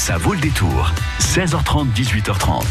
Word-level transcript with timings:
Ça 0.00 0.16
vaut 0.16 0.32
le 0.32 0.40
détour. 0.40 0.90
16h30, 1.20 1.92
18h30. 1.92 2.62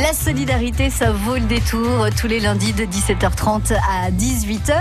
La 0.00 0.12
solidarité, 0.12 0.90
ça 0.90 1.10
vaut 1.10 1.34
le 1.34 1.40
détour 1.40 2.06
tous 2.16 2.28
les 2.28 2.38
lundis 2.38 2.72
de 2.72 2.84
17h30 2.84 3.74
à 3.74 4.12
18h. 4.12 4.80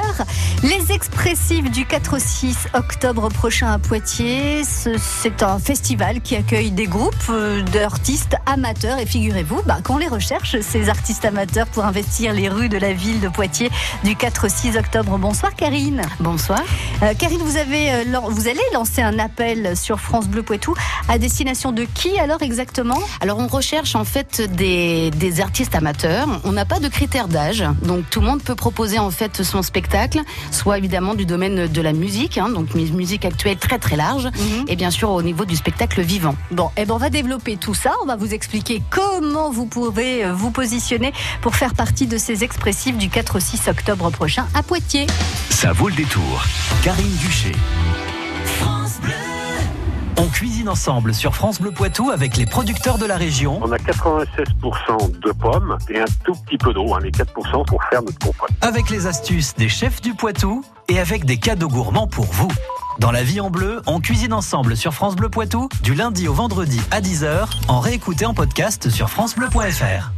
Les 0.62 0.94
expressifs 0.94 1.72
du 1.72 1.88
4 1.88 2.16
au 2.16 2.20
6 2.20 2.68
octobre 2.76 3.30
prochain 3.30 3.74
à 3.74 3.80
Poitiers, 3.80 4.62
c'est 4.64 5.42
un 5.42 5.58
festival 5.58 6.22
qui 6.22 6.36
accueille 6.36 6.70
des 6.70 6.86
groupes 6.86 7.16
euh, 7.32 7.64
d'artistes 7.64 8.36
amateurs. 8.46 9.00
Et 9.00 9.08
figurez-vous 9.08 9.64
bah, 9.66 9.80
qu'on 9.84 9.98
les 9.98 10.08
recherche, 10.08 10.60
ces 10.62 10.90
artistes 10.90 11.26
amateurs, 11.26 11.66
pour 11.66 11.84
investir 11.84 12.32
les 12.32 12.48
rues 12.48 12.70
de 12.70 12.78
la 12.78 12.94
ville 12.94 13.20
de 13.22 13.28
Poitiers 13.28 13.72
du 14.04 14.16
4 14.16 14.46
au 14.46 14.50
6 14.50 14.78
octobre. 14.78 15.18
Bonsoir 15.18 15.56
Karine. 15.56 16.04
Bonsoir. 16.20 16.62
Euh, 17.02 17.16
Karine, 17.18 17.42
vous, 17.42 17.58
avez, 17.58 17.92
euh, 17.92 18.20
vous 18.30 18.48
allez 18.48 18.62
lancer 18.74 19.02
un 19.02 19.18
appel 19.18 19.76
sur 19.76 20.00
France 20.00 20.28
Bleu 20.28 20.44
Poitou 20.44 20.76
à 21.10 21.18
destination 21.18 21.72
de 21.72 21.87
qui 21.94 22.18
alors 22.20 22.42
exactement? 22.42 23.00
Alors 23.22 23.40
on 23.40 23.48
recherche 23.48 23.96
en 23.96 24.04
fait 24.06 24.42
des, 24.56 25.12
des 25.12 25.42
artistes 25.42 25.76
amateurs. 25.76 26.28
On 26.44 26.52
n'a 26.52 26.66
pas 26.66 26.80
de 26.80 26.88
critères 26.88 27.28
d'âge, 27.28 27.64
donc 27.84 28.10
tout 28.10 28.20
le 28.22 28.28
monde 28.28 28.42
peut 28.44 28.56
proposer 28.56 29.00
en 29.00 29.12
fait 29.12 29.44
son 29.44 29.62
spectacle, 29.62 30.22
soit 30.52 30.78
évidemment 30.78 31.16
du 31.16 31.26
domaine 31.26 31.68
de 31.68 31.82
la 31.82 31.94
musique, 31.94 32.38
hein, 32.38 32.50
donc 32.50 32.74
musique 32.76 33.26
actuelle 33.26 33.58
très 33.58 33.80
très 33.80 33.96
large, 33.96 34.26
Mhm. 34.26 34.66
et 34.68 34.76
bien 34.76 34.92
sûr 34.92 35.10
au 35.12 35.22
niveau 35.22 35.46
du 35.46 35.56
spectacle 35.56 36.02
vivant. 36.02 36.36
Bon, 36.52 36.70
eh 36.78 36.86
ben 36.86 36.94
on 36.94 36.98
va 36.98 37.10
développer 37.10 37.58
tout 37.58 37.74
ça. 37.74 37.92
On 38.04 38.06
va 38.06 38.16
vous 38.16 38.34
expliquer 38.34 38.82
comment 38.90 39.50
vous 39.52 39.66
pourrez 39.66 40.24
euh, 40.26 40.34
vous 40.34 40.52
positionner 40.52 41.14
pour 41.42 41.56
faire 41.56 41.74
partie 41.74 42.08
de 42.08 42.18
ces 42.18 42.44
expressifs 42.44 42.98
du 42.98 43.10
4 43.10 43.38
au 43.38 43.40
6 43.40 43.68
octobre 43.68 44.10
prochain 44.12 44.46
à 44.54 44.64
Poitiers. 44.64 45.08
Ça 45.50 45.72
vaut 45.74 45.90
le 45.90 45.96
détour. 45.96 46.44
Karine 46.84 47.16
Duché. 47.18 47.52
On 50.20 50.28
cuisine 50.28 50.68
ensemble 50.68 51.14
sur 51.14 51.36
France 51.36 51.62
Bleu 51.62 51.72
Poitou 51.72 52.10
avec 52.10 52.38
les 52.38 52.46
producteurs 52.46 52.98
de 52.98 53.06
la 53.06 53.18
région, 53.18 53.60
On 53.64 53.72
a 53.72 53.78
96% 53.78 55.20
de 55.20 55.32
pommes 55.32 55.78
et 55.90 56.00
un 56.00 56.06
tout 56.26 56.34
petit 56.46 56.58
peu 56.58 56.74
d'eau, 56.74 56.94
hein, 56.96 57.00
les 57.04 57.12
4% 57.12 57.66
pour 57.66 57.84
faire 57.84 58.02
notre 58.02 58.18
compote. 58.20 58.50
avec 58.62 58.90
les 58.90 59.06
astuces 59.06 59.54
des 59.56 59.70
chefs 59.70 60.02
du 60.02 60.16
Poitou 60.16 60.64
et 60.90 61.00
avec 61.00 61.26
des 61.26 61.38
cadeaux 61.38 61.68
gourmands 61.68 62.08
pour 62.08 62.26
vous. 62.26 62.50
Dans 63.00 63.12
la 63.12 63.22
vie 63.24 63.40
en 63.40 63.52
bleu, 63.52 63.82
on 63.86 64.00
cuisine 64.00 64.34
ensemble 64.34 64.76
sur 64.76 64.94
France 64.94 65.16
Bleu 65.16 65.30
Poitou 65.30 65.70
du 65.84 65.94
lundi 65.94 66.28
au 66.28 66.34
vendredi 66.34 66.82
à 66.90 67.00
10h 67.00 67.48
en 67.68 67.80
réécouté 67.80 68.26
en 68.26 68.34
podcast 68.34 68.90
sur 68.90 69.12
francebleu.fr. 69.12 70.12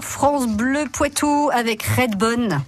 France 0.00 0.46
Bleu 0.46 0.84
Poitou 0.92 1.50
avec 1.52 1.82
Redbone. 1.82 2.62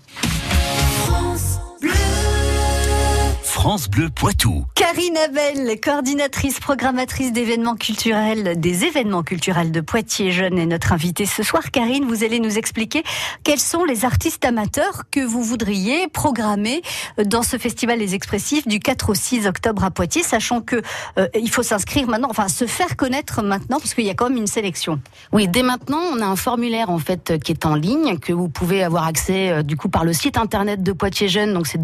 France 3.61 3.91
Bleu 3.91 4.09
Poitou. 4.09 4.65
Karine 4.75 5.19
Abel, 5.19 5.79
coordinatrice, 5.79 6.61
programmatrice 6.61 7.31
d'événements 7.31 7.77
culturels, 7.77 8.59
des 8.59 8.87
événements 8.87 9.23
culturels 9.23 9.71
de 9.71 9.83
Poitiers 9.83 10.33
Jeunes 10.33 10.59
est 10.59 10.65
notre 10.65 10.95
invitée 10.95 11.27
ce 11.27 11.43
soir. 11.43 11.71
Karine, 11.71 12.07
vous 12.07 12.25
allez 12.25 12.41
nous 12.41 12.57
expliquer 12.57 13.03
quels 13.45 13.61
sont 13.61 13.85
les 13.85 14.07
artistes 14.07 14.47
amateurs 14.47 15.03
que 15.11 15.21
vous 15.21 15.43
voudriez 15.43 16.09
programmer 16.09 16.81
dans 17.23 17.43
ce 17.43 17.59
festival 17.59 17.99
Les 17.99 18.15
Expressifs 18.15 18.67
du 18.67 18.81
4 18.81 19.11
au 19.11 19.15
6 19.15 19.47
octobre 19.47 19.85
à 19.85 19.91
Poitiers, 19.91 20.23
sachant 20.23 20.63
que 20.63 20.81
euh, 21.19 21.29
il 21.39 21.51
faut 21.51 21.63
s'inscrire 21.63 22.09
maintenant, 22.09 22.29
enfin 22.31 22.49
se 22.49 22.67
faire 22.67 22.97
connaître 22.97 23.43
maintenant, 23.43 23.79
parce 23.79 23.93
qu'il 23.93 24.07
y 24.07 24.11
a 24.11 24.15
quand 24.15 24.31
même 24.31 24.39
une 24.39 24.47
sélection. 24.47 25.03
Oui, 25.33 25.49
dès 25.49 25.63
maintenant, 25.63 26.01
on 26.15 26.23
a 26.23 26.27
un 26.27 26.37
formulaire 26.37 26.89
en 26.89 26.99
fait 26.99 27.39
qui 27.45 27.53
est 27.53 27.67
en 27.67 27.75
ligne 27.75 28.19
que 28.19 28.33
vous 28.33 28.49
pouvez 28.49 28.83
avoir 28.83 29.07
accès 29.07 29.51
euh, 29.51 29.63
du 29.63 29.77
coup 29.77 29.91
par 29.91 30.07
le 30.07 30.15
site 30.15 30.39
internet 30.39 30.83
de 30.83 30.93
Poitiers 30.93 31.29
Jeunes. 31.29 31.53
Donc 31.53 31.67
c'est 31.67 31.79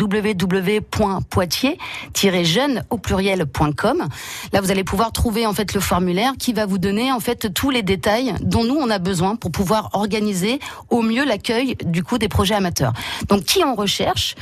www.poitiers-jeune 1.70 2.84
au 2.90 2.98
pluriel.com. 2.98 4.08
Là, 4.52 4.60
vous 4.60 4.70
allez 4.70 4.84
pouvoir 4.84 5.12
trouver 5.12 5.46
en 5.46 5.52
fait 5.52 5.74
le 5.74 5.80
formulaire 5.80 6.32
qui 6.38 6.52
va 6.52 6.66
vous 6.66 6.78
donner 6.78 7.12
en 7.12 7.20
fait 7.20 7.52
tous 7.52 7.70
les 7.70 7.82
détails 7.82 8.34
dont 8.40 8.64
nous 8.64 8.76
on 8.76 8.90
a 8.90 8.98
besoin 8.98 9.36
pour 9.36 9.50
pouvoir 9.50 9.90
organiser 9.94 10.60
au 10.90 11.02
mieux 11.02 11.24
l'accueil 11.24 11.76
du 11.84 12.02
coup 12.02 12.18
des 12.18 12.28
projets 12.28 12.54
amateurs. 12.54 12.92
Donc 13.28 13.44
qui 13.44 13.64
on 13.64 13.74
recherche? 13.74 14.34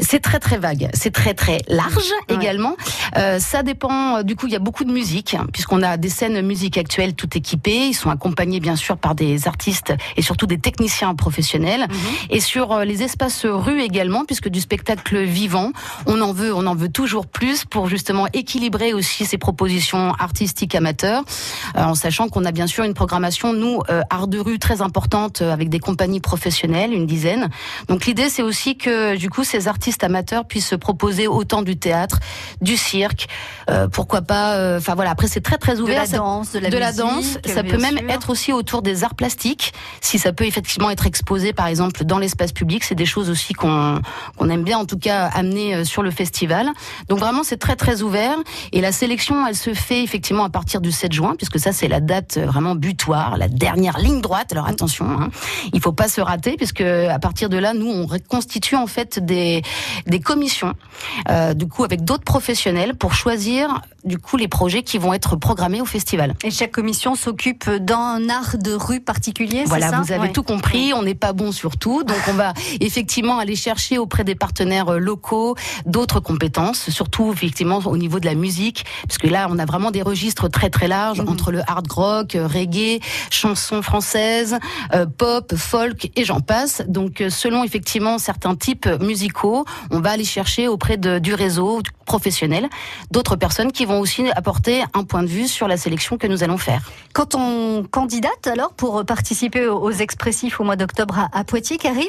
C'est 0.00 0.20
très 0.20 0.38
très 0.38 0.58
vague, 0.58 0.88
c'est 0.94 1.12
très 1.12 1.34
très 1.34 1.58
large 1.68 1.96
Ouais. 2.28 2.36
également. 2.36 2.76
Euh, 3.16 3.38
ça 3.38 3.62
dépend. 3.62 4.16
euh, 4.18 4.22
Du 4.22 4.36
coup, 4.36 4.46
il 4.46 4.52
y 4.52 4.56
a 4.56 4.60
beaucoup 4.60 4.84
de 4.84 4.92
musique 4.92 5.34
hein, 5.34 5.46
puisqu'on 5.52 5.82
a 5.82 5.96
des 5.96 6.08
scènes 6.08 6.40
musique 6.42 6.78
actuelles 6.78 7.14
tout 7.14 7.28
équipées. 7.36 7.86
Ils 7.88 7.94
sont 7.94 8.10
accompagnés 8.10 8.60
bien 8.60 8.76
sûr 8.76 8.96
par 8.96 9.14
des 9.14 9.48
artistes 9.48 9.92
et 10.16 10.22
surtout 10.22 10.46
des 10.46 10.58
techniciens 10.58 11.14
professionnels. 11.14 11.86
Et 12.30 12.40
sur 12.40 12.72
euh, 12.72 12.84
les 12.84 13.02
espaces 13.02 13.44
rue 13.44 13.80
également, 13.82 14.24
puisque 14.24 14.48
du 14.48 14.60
spectacle 14.60 15.22
vivant, 15.22 15.72
on 16.06 16.20
en 16.20 16.32
veut, 16.32 16.54
on 16.54 16.66
en 16.68 16.74
veut 16.74 16.88
toujours 16.88 17.26
plus 17.26 17.64
pour 17.64 17.88
justement 17.88 18.26
équilibrer 18.32 18.92
aussi 18.94 19.24
ces 19.26 19.38
propositions 19.38 20.12
artistiques 20.18 20.74
amateurs, 20.74 21.24
euh, 21.76 21.82
en 21.82 21.94
sachant 21.94 22.28
qu'on 22.28 22.44
a 22.44 22.52
bien 22.52 22.66
sûr 22.66 22.84
une 22.84 22.94
programmation 22.94 23.52
nous 23.52 23.80
euh, 23.90 24.02
art 24.10 24.28
de 24.28 24.38
rue 24.38 24.58
très 24.58 24.82
importante 24.82 25.42
euh, 25.42 25.52
avec 25.52 25.68
des 25.70 25.80
compagnies 25.80 26.20
professionnelles, 26.20 26.92
une 26.92 27.06
dizaine. 27.06 27.48
Donc 27.88 28.06
l'idée 28.06 28.28
c'est 28.28 28.42
aussi 28.42 28.76
que 28.76 29.16
du 29.16 29.30
coup 29.30 29.44
ces 29.44 29.66
artistes 29.68 30.04
amateurs 30.04 30.44
puissent 30.46 30.68
se 30.68 30.76
proposer 30.76 31.26
autant 31.26 31.62
du 31.62 31.76
théâtre, 31.76 32.18
du 32.60 32.76
cirque, 32.76 33.28
euh, 33.70 33.88
pourquoi 33.88 34.22
pas. 34.22 34.76
Enfin 34.76 34.94
voilà, 34.94 35.10
après 35.10 35.28
c'est 35.28 35.40
très 35.40 35.58
très 35.58 35.76
De 35.76 35.82
ouvert. 35.82 36.00
la 36.02 36.06
ça- 36.06 36.16
danse, 36.18 36.52
de 36.52 36.58
la 36.58 36.70
de 36.70 36.78
la 36.78 36.92
danse, 36.92 37.38
ça 37.46 37.62
peut 37.62 37.78
même 37.78 37.98
sûr. 37.98 38.10
être 38.10 38.30
aussi 38.30 38.52
autour 38.52 38.82
des 38.82 39.04
arts 39.04 39.14
plastiques, 39.14 39.72
si 40.00 40.18
ça 40.18 40.32
peut 40.32 40.44
effectivement 40.46 40.90
être 40.90 41.06
exposé 41.06 41.52
par 41.52 41.66
exemple 41.66 42.04
dans 42.04 42.18
l'espace 42.18 42.52
public, 42.52 42.84
c'est 42.84 42.94
des 42.94 43.06
choses 43.06 43.30
aussi 43.30 43.52
qu'on 43.54 44.00
qu'on 44.36 44.48
aime 44.50 44.64
bien 44.64 44.78
en 44.78 44.84
tout 44.84 44.98
cas 44.98 45.26
amener 45.26 45.84
sur 45.84 46.02
le 46.02 46.10
festival. 46.10 46.57
Donc 47.08 47.18
vraiment 47.18 47.42
c'est 47.44 47.56
très 47.56 47.76
très 47.76 48.02
ouvert 48.02 48.36
et 48.72 48.80
la 48.80 48.92
sélection 48.92 49.46
elle 49.46 49.56
se 49.56 49.74
fait 49.74 50.02
effectivement 50.02 50.44
à 50.44 50.50
partir 50.50 50.80
du 50.80 50.92
7 50.92 51.12
juin 51.12 51.34
puisque 51.36 51.58
ça 51.58 51.72
c'est 51.72 51.88
la 51.88 52.00
date 52.00 52.36
euh, 52.36 52.46
vraiment 52.46 52.74
butoir, 52.74 53.36
la 53.36 53.48
dernière 53.48 53.98
ligne 53.98 54.20
droite. 54.20 54.52
Alors 54.52 54.66
attention, 54.66 55.06
hein, 55.10 55.30
il 55.72 55.80
faut 55.80 55.92
pas 55.92 56.08
se 56.08 56.20
rater 56.20 56.56
puisque 56.56 56.80
à 56.80 57.18
partir 57.18 57.48
de 57.48 57.56
là 57.56 57.74
nous 57.74 57.88
on 57.90 58.06
reconstitue 58.06 58.76
en 58.76 58.86
fait 58.86 59.18
des 59.24 59.62
des 60.06 60.20
commissions 60.20 60.74
euh, 61.28 61.54
du 61.54 61.66
coup 61.66 61.84
avec 61.84 62.04
d'autres 62.04 62.24
professionnels 62.24 62.94
pour 62.94 63.14
choisir 63.14 63.82
du 64.04 64.18
coup 64.18 64.36
les 64.36 64.48
projets 64.48 64.82
qui 64.82 64.96
vont 64.98 65.12
être 65.12 65.36
programmés 65.36 65.80
au 65.80 65.84
festival. 65.84 66.34
Et 66.44 66.50
chaque 66.50 66.70
commission 66.72 67.14
s'occupe 67.14 67.68
d'un 67.70 68.28
art 68.30 68.56
de 68.58 68.72
rue 68.72 69.00
particulier, 69.00 69.64
Voilà, 69.66 69.90
ça 69.90 70.00
vous 70.00 70.12
avez 70.12 70.18
Ouais. 70.28 70.32
tout 70.32 70.42
compris. 70.42 70.92
On 70.94 71.02
n'est 71.02 71.14
pas 71.14 71.32
bon 71.32 71.52
sur 71.52 71.76
tout, 71.76 72.02
donc 72.04 72.16
on 72.28 72.32
va 72.32 72.52
effectivement 72.80 73.38
aller 73.38 73.54
chercher 73.56 73.98
auprès 73.98 74.24
des 74.24 74.34
partenaires 74.34 74.88
euh, 74.94 74.98
locaux 74.98 75.56
d'autres 75.86 76.20
compétences, 76.20 76.47
surtout 76.74 77.32
effectivement 77.32 77.78
au 77.86 77.96
niveau 77.96 78.20
de 78.20 78.26
la 78.26 78.34
musique, 78.34 78.84
parce 79.06 79.18
que 79.18 79.26
là 79.28 79.48
on 79.50 79.58
a 79.58 79.64
vraiment 79.64 79.90
des 79.90 80.02
registres 80.02 80.48
très 80.48 80.70
très 80.70 80.88
larges 80.88 81.20
Mhm. 81.20 81.28
entre 81.28 81.52
le 81.52 81.60
hard 81.66 81.90
rock, 81.90 82.34
euh, 82.34 82.46
reggae, 82.46 83.00
chansons 83.30 83.82
françaises, 83.82 84.58
euh, 84.94 85.06
pop, 85.06 85.54
folk 85.56 86.10
et 86.16 86.24
j'en 86.24 86.40
passe. 86.40 86.82
Donc 86.88 87.20
euh, 87.20 87.30
selon 87.30 87.64
effectivement 87.64 88.18
certains 88.18 88.54
types 88.56 88.86
musicaux, 89.00 89.64
on 89.90 90.00
va 90.00 90.10
aller 90.10 90.24
chercher 90.24 90.68
auprès 90.68 90.96
de, 90.96 91.18
du 91.18 91.34
réseau 91.34 91.82
professionnel 92.04 92.68
d'autres 93.10 93.36
personnes 93.36 93.70
qui 93.72 93.84
vont 93.84 94.00
aussi 94.00 94.30
apporter 94.34 94.82
un 94.94 95.04
point 95.04 95.22
de 95.22 95.28
vue 95.28 95.46
sur 95.48 95.68
la 95.68 95.76
sélection 95.76 96.16
que 96.16 96.26
nous 96.26 96.42
allons 96.42 96.58
faire. 96.58 96.82
Quand 97.12 97.34
on 97.34 97.84
candidate 97.90 98.46
alors 98.46 98.72
pour 98.72 99.04
participer 99.04 99.66
aux 99.66 99.78
aux 99.88 99.92
expressifs 99.92 100.60
au 100.60 100.64
mois 100.64 100.76
d'octobre 100.76 101.18
à, 101.18 101.28
à 101.38 101.44
Poitiers, 101.44 101.78
Karine, 101.78 102.04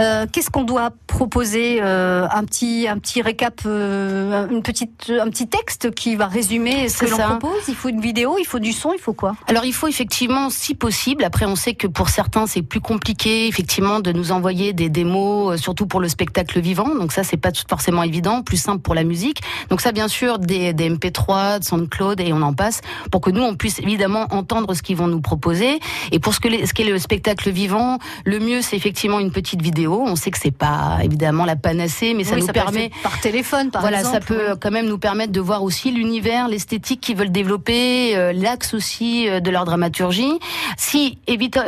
euh, 0.00 0.26
qu'est-ce 0.32 0.50
qu'on 0.50 0.64
doit 0.64 0.90
proposer 1.06 1.78
euh, 1.82 2.26
Un 2.32 2.44
petit 2.44 2.88
un 2.88 2.98
petit 2.98 3.22
récap, 3.22 3.60
euh, 3.80 4.46
une 4.50 4.62
petite 4.62 5.10
un 5.10 5.28
petit 5.30 5.48
texte 5.48 5.90
qui 5.92 6.16
va 6.16 6.26
résumer 6.26 6.88
ce 6.88 6.98
que 6.98 7.06
l'on 7.10 7.16
ça. 7.16 7.26
propose. 7.28 7.62
Il 7.68 7.74
faut 7.74 7.88
une 7.88 8.00
vidéo, 8.00 8.36
il 8.38 8.44
faut 8.46 8.58
du 8.58 8.72
son, 8.72 8.92
il 8.92 8.98
faut 9.00 9.12
quoi? 9.12 9.34
Alors 9.46 9.64
il 9.64 9.72
faut 9.72 9.88
effectivement, 9.88 10.50
si 10.50 10.74
possible, 10.74 11.24
après 11.24 11.46
on 11.46 11.56
sait 11.56 11.74
que 11.74 11.86
pour 11.86 12.08
certains 12.10 12.46
c'est 12.46 12.62
plus 12.62 12.80
compliqué 12.80 13.46
effectivement 13.48 14.00
de 14.00 14.12
nous 14.12 14.32
envoyer 14.32 14.72
des 14.72 14.88
démos, 14.88 15.54
euh, 15.54 15.56
surtout 15.56 15.86
pour 15.86 16.00
le 16.00 16.08
spectacle 16.08 16.60
vivant, 16.60 16.94
donc 16.94 17.12
ça 17.12 17.24
c'est 17.24 17.36
pas 17.36 17.50
forcément 17.68 18.02
évident, 18.02 18.42
plus 18.42 18.56
simple 18.60 18.80
pour 18.82 18.94
la 18.94 19.04
musique. 19.04 19.40
Donc 19.70 19.80
ça 19.80 19.92
bien 19.92 20.08
sûr 20.08 20.38
des, 20.38 20.72
des 20.72 20.90
MP3, 20.90 21.58
de 21.60 21.64
SoundCloud 21.64 22.20
et 22.20 22.32
on 22.32 22.42
en 22.42 22.52
passe, 22.52 22.80
pour 23.10 23.20
que 23.20 23.30
nous 23.30 23.42
on 23.42 23.54
puisse 23.56 23.78
évidemment 23.80 24.26
entendre 24.30 24.74
ce 24.74 24.82
qu'ils 24.82 24.96
vont 24.96 25.08
nous 25.08 25.20
proposer. 25.20 25.80
Et 26.12 26.18
pour 26.18 26.34
ce 26.34 26.40
que 26.40 26.48
les- 26.48 26.66
ce 26.66 26.74
qu'est 26.74 26.84
le 26.84 26.98
spectacle 26.98 27.50
vivant, 27.50 27.98
le 28.24 28.38
mieux 28.38 28.62
c'est 28.62 28.76
effectivement 28.76 29.18
une 29.20 29.30
petite 29.32 29.62
vidéo. 29.62 30.02
On 30.06 30.16
sait 30.16 30.30
que 30.30 30.38
c'est 30.38 30.50
pas 30.50 30.98
évidemment 31.02 31.44
la 31.44 31.56
panacée, 31.56 32.14
mais 32.14 32.24
ça 32.24 32.34
Oui, 32.34 32.40
nous 32.42 32.46
être 32.48 32.52
permet 32.52 32.90
par 33.02 33.18
téléphone, 33.20 33.69
par 33.70 33.82
voilà, 33.82 34.00
exemple. 34.00 34.16
ça 34.20 34.24
peut 34.26 34.50
oui. 34.52 34.58
quand 34.60 34.70
même 34.70 34.86
nous 34.86 34.98
permettre 34.98 35.32
de 35.32 35.40
voir 35.40 35.62
aussi 35.62 35.90
l'univers, 35.90 36.48
l'esthétique 36.48 37.00
qu'ils 37.00 37.16
veulent 37.16 37.32
développer, 37.32 38.16
euh, 38.16 38.32
l'axe 38.32 38.74
aussi 38.74 39.28
euh, 39.28 39.40
de 39.40 39.50
leur 39.50 39.64
dramaturgie. 39.64 40.38
Si 40.76 41.18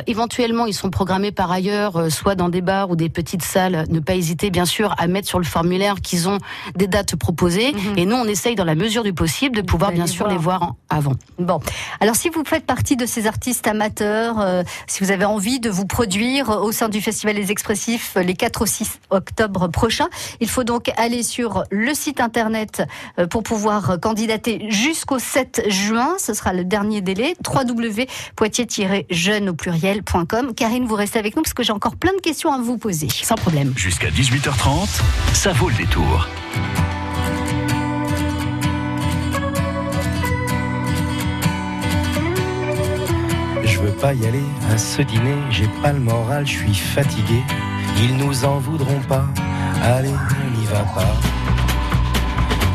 éventuellement 0.06 0.66
ils 0.66 0.74
sont 0.74 0.90
programmés 0.90 1.32
par 1.32 1.50
ailleurs, 1.50 1.96
euh, 1.96 2.10
soit 2.10 2.34
dans 2.34 2.48
des 2.48 2.60
bars 2.60 2.90
ou 2.90 2.96
des 2.96 3.08
petites 3.08 3.42
salles, 3.42 3.84
ne 3.88 4.00
pas 4.00 4.14
hésiter 4.14 4.50
bien 4.50 4.64
sûr 4.64 4.94
à 4.98 5.06
mettre 5.06 5.28
sur 5.28 5.38
le 5.38 5.44
formulaire 5.44 5.96
qu'ils 6.00 6.28
ont 6.28 6.38
des 6.76 6.86
dates 6.86 7.16
proposées. 7.16 7.72
Mhm. 7.72 7.98
Et 7.98 8.06
nous, 8.06 8.16
on 8.16 8.24
essaye 8.24 8.54
dans 8.54 8.64
la 8.64 8.74
mesure 8.74 9.02
du 9.02 9.12
possible 9.12 9.56
de 9.56 9.62
pouvoir 9.62 9.92
bien 9.92 10.06
sûr 10.06 10.26
voir. 10.26 10.30
les 10.30 10.42
voir 10.42 10.62
en- 10.62 10.76
avant. 10.88 11.14
Bon, 11.38 11.60
alors 12.00 12.16
si 12.16 12.28
vous 12.28 12.42
faites 12.46 12.66
partie 12.66 12.96
de 12.96 13.06
ces 13.06 13.26
artistes 13.26 13.66
amateurs, 13.66 14.44
si 14.86 15.02
vous 15.02 15.10
avez 15.10 15.24
envie 15.24 15.60
de 15.60 15.70
vous 15.70 15.86
produire 15.86 16.50
au 16.62 16.72
sein 16.72 16.88
du 16.88 17.00
Festival 17.00 17.34
des 17.36 17.50
Expressifs 17.50 18.16
les 18.16 18.34
4 18.34 18.62
au 18.62 18.66
6 18.66 19.00
octobre 19.10 19.68
prochains, 19.68 20.08
il 20.40 20.48
faut 20.48 20.64
donc 20.64 20.90
aller 20.96 21.22
sur 21.22 21.64
le 21.70 21.91
site 21.94 22.20
internet 22.20 22.82
euh, 23.18 23.26
pour 23.26 23.42
pouvoir 23.42 23.98
candidater 24.00 24.70
jusqu'au 24.70 25.18
7 25.18 25.64
juin. 25.68 26.16
Ce 26.18 26.34
sera 26.34 26.52
le 26.52 26.64
dernier 26.64 27.00
délai. 27.00 27.34
www.poitiers-jeune 27.46 29.48
au 29.48 29.54
pluriel.com. 29.54 30.54
Karine, 30.54 30.84
vous 30.84 30.94
restez 30.94 31.18
avec 31.18 31.36
nous 31.36 31.42
parce 31.42 31.54
que 31.54 31.62
j'ai 31.62 31.72
encore 31.72 31.96
plein 31.96 32.14
de 32.14 32.20
questions 32.20 32.52
à 32.52 32.58
vous 32.58 32.78
poser. 32.78 33.08
Sans 33.08 33.36
problème. 33.36 33.72
Jusqu'à 33.76 34.10
18h30, 34.10 35.00
ça 35.34 35.52
vaut 35.52 35.68
le 35.68 35.76
détour. 35.76 36.28
Je 43.64 43.78
veux 43.88 43.92
pas 43.92 44.14
y 44.14 44.26
aller 44.26 44.42
à 44.72 44.78
ce 44.78 45.02
dîner, 45.02 45.34
j'ai 45.50 45.66
pas 45.82 45.92
le 45.92 45.98
moral, 45.98 46.46
je 46.46 46.52
suis 46.52 46.74
fatigué. 46.74 47.42
Ils 48.00 48.16
nous 48.16 48.44
en 48.44 48.58
voudront 48.58 49.00
pas, 49.08 49.26
allez, 49.82 50.10
on 50.10 50.58
n'y 50.58 50.64
va 50.66 50.80
pas. 50.94 51.61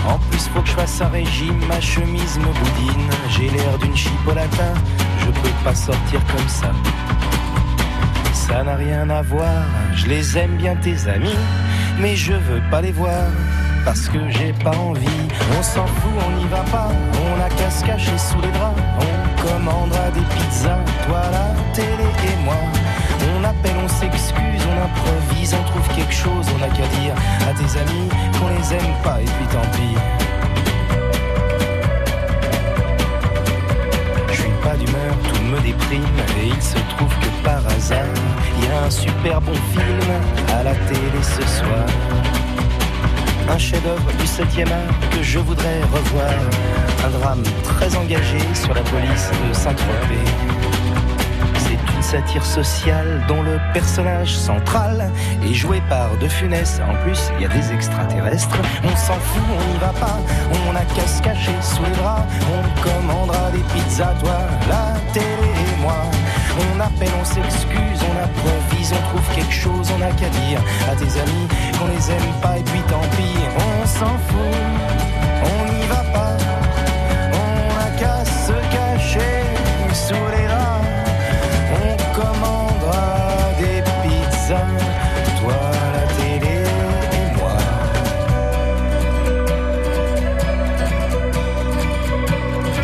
En 0.07 0.17
plus, 0.29 0.47
faut 0.47 0.61
que 0.61 0.67
je 0.69 0.73
fasse 0.73 1.01
un 1.01 1.09
régime, 1.09 1.59
ma 1.67 1.81
chemise 1.81 2.37
me 2.37 2.45
boudine. 2.45 3.09
J'ai 3.29 3.49
l'air 3.49 3.77
d'une 3.77 3.95
chipolata, 3.95 4.73
je 5.19 5.25
peux 5.25 5.55
pas 5.63 5.75
sortir 5.75 6.21
comme 6.27 6.47
ça. 6.47 6.71
Ça 8.33 8.63
n'a 8.63 8.75
rien 8.75 9.09
à 9.09 9.21
voir, 9.21 9.65
je 9.93 10.07
les 10.07 10.37
aime 10.37 10.55
bien 10.55 10.75
tes 10.77 10.95
amis, 11.09 11.35
mais 11.99 12.15
je 12.15 12.31
veux 12.31 12.61
pas 12.71 12.81
les 12.81 12.93
voir 12.93 13.25
parce 13.83 14.07
que 14.07 14.19
j'ai 14.29 14.53
pas 14.63 14.75
envie. 14.77 15.27
On 15.59 15.63
s'en 15.63 15.85
fout, 15.85 16.11
on 16.25 16.37
n'y 16.39 16.47
va 16.47 16.63
pas, 16.71 16.89
on 17.25 17.41
a 17.41 17.49
qu'à 17.49 17.69
se 17.69 17.83
cacher 17.83 18.17
sous 18.17 18.39
les 18.41 18.51
draps. 18.51 18.79
On 18.99 19.41
commandera 19.45 20.09
des 20.11 20.21
pizzas, 20.35 20.79
toi 21.05 21.21
la 21.31 21.73
télé 21.73 22.09
et 22.23 22.45
moi. 22.45 22.55
On 23.35 23.43
appelle, 23.43 23.75
on 23.83 23.87
s'excuse, 23.89 24.56
on 24.77 24.83
improvise, 24.85 25.53
on 25.53 25.63
trouve 25.63 25.87
quelque 25.95 26.13
chose, 26.13 26.45
on 26.57 26.63
a 26.63 26.67
qu'à 26.67 26.87
dire 26.99 27.13
à 27.41 27.53
tes 27.53 27.79
amis 27.79 28.09
qu'on 28.39 28.47
les 28.49 28.73
aime 28.73 28.93
pas 29.03 29.19
et 29.21 29.25
puis 29.25 29.45
tant 29.51 29.67
pis. 29.71 29.95
Je 34.29 34.41
suis 34.41 34.51
pas 34.63 34.75
d'humeur, 34.75 35.13
tout 35.23 35.43
me 35.43 35.59
déprime 35.61 36.03
Et 36.41 36.47
il 36.47 36.61
se 36.61 36.77
trouve 36.95 37.13
que 37.19 37.43
par 37.43 37.65
hasard 37.67 38.05
Il 38.57 38.65
y 38.65 38.71
a 38.71 38.83
un 38.85 38.89
super 38.89 39.41
bon 39.41 39.53
film 39.53 40.09
à 40.53 40.63
la 40.63 40.73
télé 40.73 41.21
ce 41.21 41.41
soir. 41.41 41.85
Un 43.49 43.57
chef-d'œuvre 43.57 44.11
du 44.19 44.25
7e 44.25 44.71
art 44.71 45.09
que 45.11 45.23
je 45.23 45.39
voudrais 45.39 45.81
revoir. 45.83 46.33
Un 47.05 47.09
drame 47.09 47.43
très 47.63 47.95
engagé 47.95 48.39
sur 48.53 48.73
la 48.73 48.81
police 48.81 49.31
de 49.31 49.53
Saint-Tropez 49.53 50.56
C'est 51.67 51.95
une 51.95 52.01
satire 52.01 52.45
sociale 52.45 53.25
dont 53.27 53.41
le 53.43 53.59
personnage 53.73 54.37
central 54.37 55.11
est 55.43 55.53
joué 55.53 55.81
par 55.89 56.15
De 56.17 56.27
Funès. 56.29 56.79
En 56.79 56.95
plus, 57.03 57.29
il 57.35 57.41
y 57.41 57.45
a 57.45 57.49
des 57.49 57.73
extraterrestres. 57.73 58.57
On 58.85 58.95
s'en 58.95 59.19
fout, 59.19 59.43
on 59.51 59.73
n'y 59.73 59.77
va 59.79 59.91
pas. 59.99 60.17
On 60.69 60.75
a 60.75 60.85
qu'à 60.95 61.05
se 61.05 61.21
cacher 61.21 61.51
sous 61.61 61.83
les 61.83 61.97
bras. 62.01 62.25
On 62.49 62.81
commandera 62.81 63.51
des 63.51 63.63
pizzas, 63.73 64.13
toi, 64.21 64.37
la 64.69 64.97
télé 65.11 65.25
et 65.25 65.81
moi. 65.81 65.97
On 66.71 66.79
appelle, 66.79 67.11
on 67.19 67.25
s'excuse, 67.25 67.99
on 68.01 68.23
improvise, 68.23 68.93
on 68.93 69.09
trouve 69.09 69.35
quelque 69.35 69.53
chose, 69.53 69.91
on 69.93 69.99
n'a 69.99 70.11
qu'à 70.11 70.29
dire 70.29 70.61
à 70.89 70.95
tes 70.95 71.19
amis 71.19 71.47
qu'on 71.77 71.87
les 71.87 72.11
aime 72.11 72.33
pas 72.41 72.57
et 72.57 72.63
puis 72.63 72.81
tant 72.87 73.01
pis, 73.15 73.37
on 73.57 73.85
s'en 73.85 74.17
fout, 74.27 74.57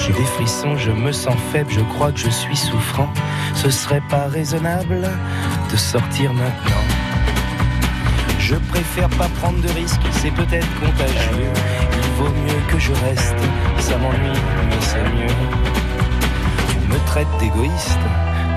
J'ai 0.05 0.11
des 0.11 0.25
frissons, 0.25 0.75
je 0.75 0.91
me 0.91 1.13
sens 1.13 1.37
faible, 1.53 1.71
je 1.71 1.79
crois 1.79 2.11
que 2.11 2.19
je 2.19 2.29
suis 2.29 2.57
souffrant. 2.57 3.07
Ce 3.55 3.69
serait 3.69 4.03
pas 4.09 4.27
raisonnable 4.27 4.99
de 5.71 5.77
sortir 5.77 6.33
maintenant. 6.33 6.83
Je 8.37 8.55
préfère 8.55 9.07
pas 9.11 9.29
prendre 9.39 9.61
de 9.61 9.69
risques, 9.69 10.01
c'est 10.11 10.31
peut-être 10.31 10.67
contagieux. 10.81 11.47
Il 11.93 12.21
vaut 12.21 12.33
mieux 12.45 12.61
que 12.67 12.77
je 12.79 12.91
reste, 12.91 13.35
ça 13.79 13.97
m'ennuie, 13.97 14.41
mais 14.67 14.81
c'est 14.81 15.03
mieux. 15.03 15.35
Tu 16.69 16.79
me 16.91 16.99
traites 17.05 17.37
d'égoïste, 17.39 17.99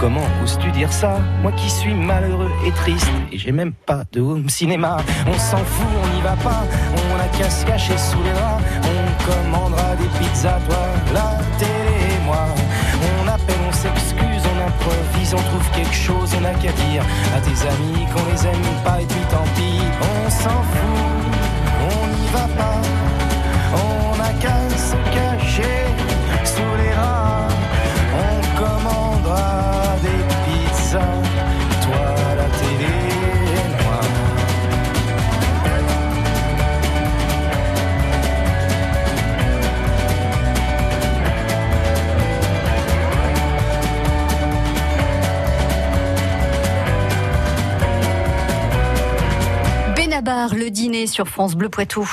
comment 0.00 0.26
oses-tu 0.42 0.70
dire 0.72 0.92
ça 0.92 1.18
Moi 1.42 1.52
qui 1.52 1.70
suis 1.70 1.94
malheureux 1.94 2.50
et 2.66 2.70
triste, 2.72 3.10
et 3.32 3.38
j'ai 3.38 3.52
même 3.52 3.72
pas 3.72 4.02
de 4.12 4.20
home 4.20 4.48
cinéma. 4.48 4.98
On 5.26 5.38
s'en 5.38 5.58
fout, 5.58 5.86
on 6.04 6.14
n'y 6.14 6.22
va 6.22 6.36
pas, 6.36 6.64
on 6.94 7.20
a 7.20 7.28
qu'à 7.38 7.50
se 7.50 7.64
cacher 7.64 7.96
sous 7.96 8.22
les 8.22 8.32
bras. 8.32 8.58
On 8.82 9.30
commandera 9.30 9.96
des 9.96 10.08
pizzas, 10.18 10.60
toi, 10.68 10.86
la 11.12 11.38
télé 11.58 12.14
et 12.14 12.24
moi. 12.24 12.46
On 13.20 13.28
appelle, 13.28 13.56
on 13.68 13.72
s'excuse, 13.72 14.42
on 14.52 14.66
improvise, 14.66 15.34
on 15.34 15.42
trouve 15.50 15.70
quelque 15.74 15.94
chose, 15.94 16.30
on 16.36 16.40
n'a 16.40 16.54
qu'à 16.54 16.72
dire 16.72 17.02
à 17.34 17.40
tes 17.40 17.58
amis 17.68 18.06
qu'on 18.12 18.24
les 18.30 18.46
aime 18.46 18.82
pas 18.84 19.00
et 19.00 19.06
puis 19.06 19.24
tant 19.30 19.44
pis, 19.54 19.80
on 20.00 20.30
s'en 20.30 20.62
fout, 20.62 21.26
on 21.90 22.06
n'y 22.06 22.28
va 22.32 22.48
pas, 22.56 22.80
sur 51.16 51.28
France 51.28 51.54
Bleu 51.54 51.70
Poitou. 51.70 52.06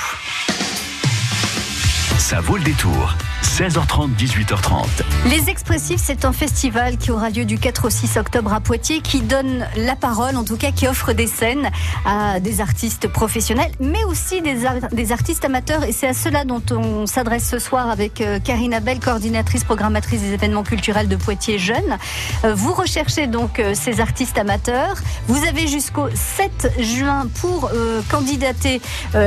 Ça 2.16 2.40
vaut 2.40 2.56
le 2.56 2.62
détour. 2.62 3.14
16h30, 3.58 4.16
18h30. 4.16 4.84
Les 5.30 5.48
Expressifs, 5.48 6.00
c'est 6.02 6.24
un 6.24 6.32
festival 6.32 6.96
qui 6.96 7.12
aura 7.12 7.30
lieu 7.30 7.44
du 7.44 7.56
4 7.56 7.84
au 7.86 7.90
6 7.90 8.16
octobre 8.16 8.52
à 8.52 8.58
Poitiers, 8.60 9.00
qui 9.00 9.20
donne 9.20 9.68
la 9.76 9.94
parole, 9.94 10.34
en 10.36 10.42
tout 10.42 10.56
cas 10.56 10.72
qui 10.72 10.88
offre 10.88 11.12
des 11.12 11.28
scènes 11.28 11.70
à 12.04 12.40
des 12.40 12.60
artistes 12.60 13.06
professionnels, 13.06 13.70
mais 13.78 14.02
aussi 14.04 14.42
des, 14.42 14.66
ar- 14.66 14.88
des 14.90 15.12
artistes 15.12 15.44
amateurs. 15.44 15.84
Et 15.84 15.92
c'est 15.92 16.08
à 16.08 16.14
cela 16.14 16.44
dont 16.44 16.62
on 16.72 17.06
s'adresse 17.06 17.48
ce 17.48 17.60
soir 17.60 17.90
avec 17.90 18.20
euh, 18.20 18.40
Karine 18.40 18.74
Abel, 18.74 18.98
coordinatrice 18.98 19.62
programmatrice 19.62 20.20
des 20.22 20.32
événements 20.32 20.64
culturels 20.64 21.06
de 21.06 21.14
Poitiers 21.14 21.60
Jeunes. 21.60 21.96
Euh, 22.44 22.54
Vous 22.56 22.72
recherchez 22.74 23.28
donc 23.28 23.60
euh, 23.60 23.72
ces 23.74 24.00
artistes 24.00 24.36
amateurs. 24.36 24.96
Vous 25.28 25.44
avez 25.46 25.68
jusqu'au 25.68 26.08
7 26.12 26.72
juin 26.80 27.28
pour 27.40 27.70
candidater 28.10 28.80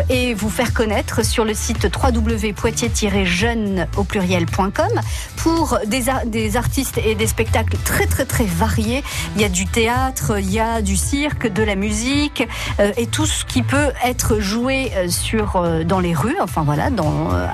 et 0.10 0.34
vous 0.34 0.50
faire 0.50 0.74
connaître 0.74 1.24
sur 1.25 1.46
le 1.46 1.53
site 1.53 1.88
www.poitiers-jeune 2.03 3.88
au 3.96 4.03
pour 5.38 5.79
des, 5.86 6.09
ar- 6.09 6.25
des 6.25 6.57
artistes 6.57 6.97
et 6.97 7.15
des 7.15 7.27
spectacles 7.27 7.77
très 7.83 8.05
très 8.05 8.25
très 8.25 8.45
variés. 8.45 9.03
Il 9.36 9.41
y 9.41 9.45
a 9.45 9.50
du 9.50 9.65
théâtre, 9.65 10.39
il 10.39 10.51
y 10.51 10.59
a 10.59 10.81
du 10.81 10.95
cirque, 10.95 11.47
de 11.47 11.63
la 11.63 11.75
musique 11.75 12.47
euh, 12.79 12.91
et 12.97 13.07
tout 13.07 13.25
ce 13.25 13.45
qui 13.45 13.62
peut 13.62 13.91
être 14.03 14.39
joué 14.39 14.91
euh, 14.95 15.09
sur 15.09 15.55
euh, 15.55 15.83
dans 15.83 16.00
les 16.00 16.13
rues, 16.13 16.38
enfin 16.41 16.63
voilà, 16.63 16.89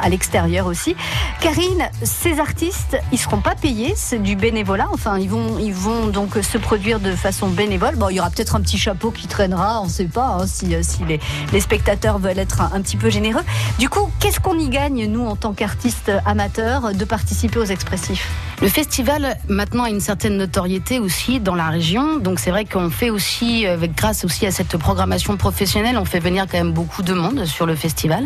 à 0.01 0.09
l'extérieur 0.09 0.67
aussi. 0.67 0.95
Karine, 1.41 1.89
ces 2.03 2.39
artistes, 2.39 2.97
ils 3.11 3.19
seront 3.19 3.41
pas 3.41 3.55
payés, 3.55 3.93
c'est 3.95 4.21
du 4.21 4.35
bénévolat? 4.35 4.87
Enfin, 4.91 5.17
ils 5.17 5.29
vont 5.29 5.57
ils 5.59 5.73
vont 5.73 6.07
donc 6.07 6.35
se 6.41 6.57
produire 6.57 6.99
de 6.99 7.15
façon 7.15 7.47
bénévole. 7.47 7.95
Bon, 7.95 8.09
il 8.09 8.15
y 8.15 8.19
aura 8.19 8.29
peut-être 8.29 8.55
un 8.55 8.61
petit 8.61 8.77
chapeau 8.77 9.11
qui 9.11 9.27
traînera, 9.27 9.81
on 9.81 9.85
ne 9.85 9.89
sait 9.89 10.05
pas 10.05 10.37
hein, 10.39 10.47
si, 10.47 10.67
les, 10.67 11.59
spectateurs 11.59 12.19
veulent 12.19 12.39
être 12.39 12.61
un 12.61 12.81
petit 12.81 12.97
peu 12.97 13.09
généreux. 13.09 13.43
Du 13.79 13.89
coup, 13.89 14.09
qu'est-ce 14.19 14.39
qu'on 14.39 14.57
y 14.57 14.69
gagne 14.69 15.05
nous 15.07 15.25
en 15.25 15.35
tant 15.35 15.53
qu'artistes 15.53 16.11
amateurs? 16.25 16.52
De 16.61 17.05
participer 17.05 17.59
aux 17.59 17.65
expressifs. 17.65 18.29
Le 18.61 18.69
festival 18.69 19.37
maintenant 19.49 19.83
a 19.83 19.89
une 19.89 19.99
certaine 19.99 20.37
notoriété 20.37 20.99
aussi 20.99 21.39
dans 21.39 21.55
la 21.55 21.69
région, 21.69 22.17
donc 22.17 22.39
c'est 22.39 22.51
vrai 22.51 22.65
qu'on 22.65 22.89
fait 22.89 23.09
aussi, 23.09 23.65
avec 23.65 23.95
grâce 23.95 24.23
aussi 24.23 24.45
à 24.45 24.51
cette 24.51 24.77
programmation 24.77 25.35
professionnelle, 25.35 25.97
on 25.97 26.05
fait 26.05 26.19
venir 26.19 26.45
quand 26.49 26.57
même 26.57 26.71
beaucoup 26.71 27.01
de 27.01 27.13
monde 27.13 27.45
sur 27.45 27.65
le 27.65 27.75
festival, 27.75 28.25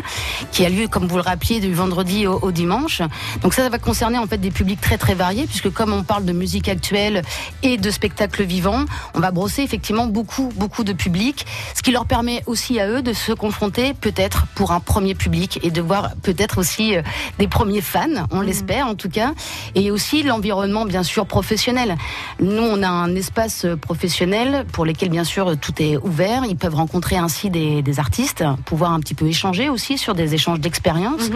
qui 0.52 0.64
a 0.64 0.68
lieu, 0.68 0.86
comme 0.86 1.06
vous 1.06 1.16
le 1.16 1.22
rappeliez, 1.22 1.60
du 1.60 1.72
vendredi 1.72 2.26
au, 2.26 2.38
au 2.40 2.52
dimanche. 2.52 3.02
Donc 3.42 3.54
ça, 3.54 3.62
ça 3.62 3.68
va 3.68 3.78
concerner 3.78 4.18
en 4.18 4.26
fait 4.26 4.38
des 4.38 4.50
publics 4.50 4.80
très 4.80 4.98
très 4.98 5.14
variés, 5.14 5.46
puisque 5.46 5.70
comme 5.70 5.92
on 5.92 6.02
parle 6.02 6.24
de 6.24 6.32
musique 6.32 6.68
actuelle 6.68 7.22
et 7.62 7.76
de 7.76 7.90
spectacles 7.90 8.44
vivants, 8.44 8.84
on 9.14 9.20
va 9.20 9.30
brosser 9.30 9.62
effectivement 9.62 10.06
beaucoup 10.06 10.50
beaucoup 10.56 10.84
de 10.84 10.92
publics, 10.92 11.46
ce 11.74 11.82
qui 11.82 11.90
leur 11.90 12.06
permet 12.06 12.42
aussi 12.46 12.78
à 12.80 12.88
eux 12.88 13.02
de 13.02 13.12
se 13.12 13.32
confronter 13.32 13.94
peut-être 13.94 14.46
pour 14.54 14.72
un 14.72 14.80
premier 14.80 15.14
public 15.14 15.58
et 15.62 15.70
de 15.70 15.80
voir 15.80 16.10
peut-être 16.22 16.58
aussi 16.58 16.96
euh, 16.96 17.02
des 17.38 17.48
premiers 17.48 17.80
fans, 17.80 18.17
on 18.30 18.40
l'espère 18.40 18.86
en 18.86 18.94
tout 18.94 19.08
cas, 19.08 19.32
et 19.74 19.90
aussi 19.90 20.22
l'environnement 20.22 20.84
bien 20.84 21.02
sûr 21.02 21.26
professionnel. 21.26 21.96
Nous, 22.40 22.62
on 22.62 22.82
a 22.82 22.88
un 22.88 23.14
espace 23.14 23.66
professionnel 23.80 24.64
pour 24.72 24.84
lesquels 24.84 25.10
bien 25.10 25.24
sûr 25.24 25.56
tout 25.58 25.74
est 25.80 25.96
ouvert. 25.96 26.44
Ils 26.48 26.56
peuvent 26.56 26.74
rencontrer 26.74 27.16
ainsi 27.16 27.50
des, 27.50 27.82
des 27.82 27.98
artistes, 27.98 28.44
pouvoir 28.64 28.92
un 28.92 29.00
petit 29.00 29.14
peu 29.14 29.26
échanger 29.26 29.68
aussi 29.68 29.98
sur 29.98 30.14
des 30.14 30.34
échanges 30.34 30.60
d'expériences. 30.60 31.30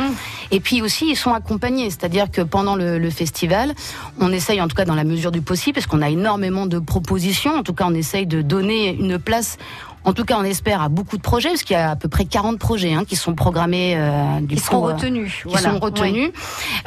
Et 0.50 0.60
puis 0.60 0.82
aussi, 0.82 1.10
ils 1.10 1.16
sont 1.16 1.32
accompagnés, 1.32 1.90
c'est-à-dire 1.90 2.30
que 2.30 2.42
pendant 2.42 2.76
le, 2.76 2.98
le 2.98 3.10
festival, 3.10 3.74
on 4.20 4.32
essaye 4.32 4.60
en 4.60 4.68
tout 4.68 4.76
cas 4.76 4.84
dans 4.84 4.94
la 4.94 5.04
mesure 5.04 5.32
du 5.32 5.40
possible, 5.42 5.74
parce 5.74 5.86
qu'on 5.86 6.02
a 6.02 6.10
énormément 6.10 6.66
de 6.66 6.78
propositions. 6.78 7.54
En 7.56 7.62
tout 7.62 7.74
cas, 7.74 7.84
on 7.88 7.94
essaye 7.94 8.26
de 8.26 8.42
donner 8.42 8.94
une 8.94 9.18
place. 9.18 9.58
En 10.04 10.12
tout 10.12 10.24
cas, 10.24 10.36
on 10.38 10.44
espère 10.44 10.82
à 10.82 10.88
beaucoup 10.88 11.16
de 11.16 11.22
projets, 11.22 11.50
parce 11.50 11.62
qu'il 11.62 11.74
y 11.74 11.78
a 11.78 11.90
à 11.90 11.96
peu 11.96 12.08
près 12.08 12.24
40 12.24 12.58
projets 12.58 12.92
hein, 12.92 13.04
qui 13.04 13.16
sont 13.16 13.34
programmés. 13.34 13.94
euh, 13.96 14.40
du 14.40 14.56
seront 14.56 14.80
coup, 14.80 14.88
euh, 14.88 14.94
retenus. 14.94 15.42
qui 15.42 15.48
voilà. 15.48 15.70
sont 15.72 15.78
retenus. 15.78 16.30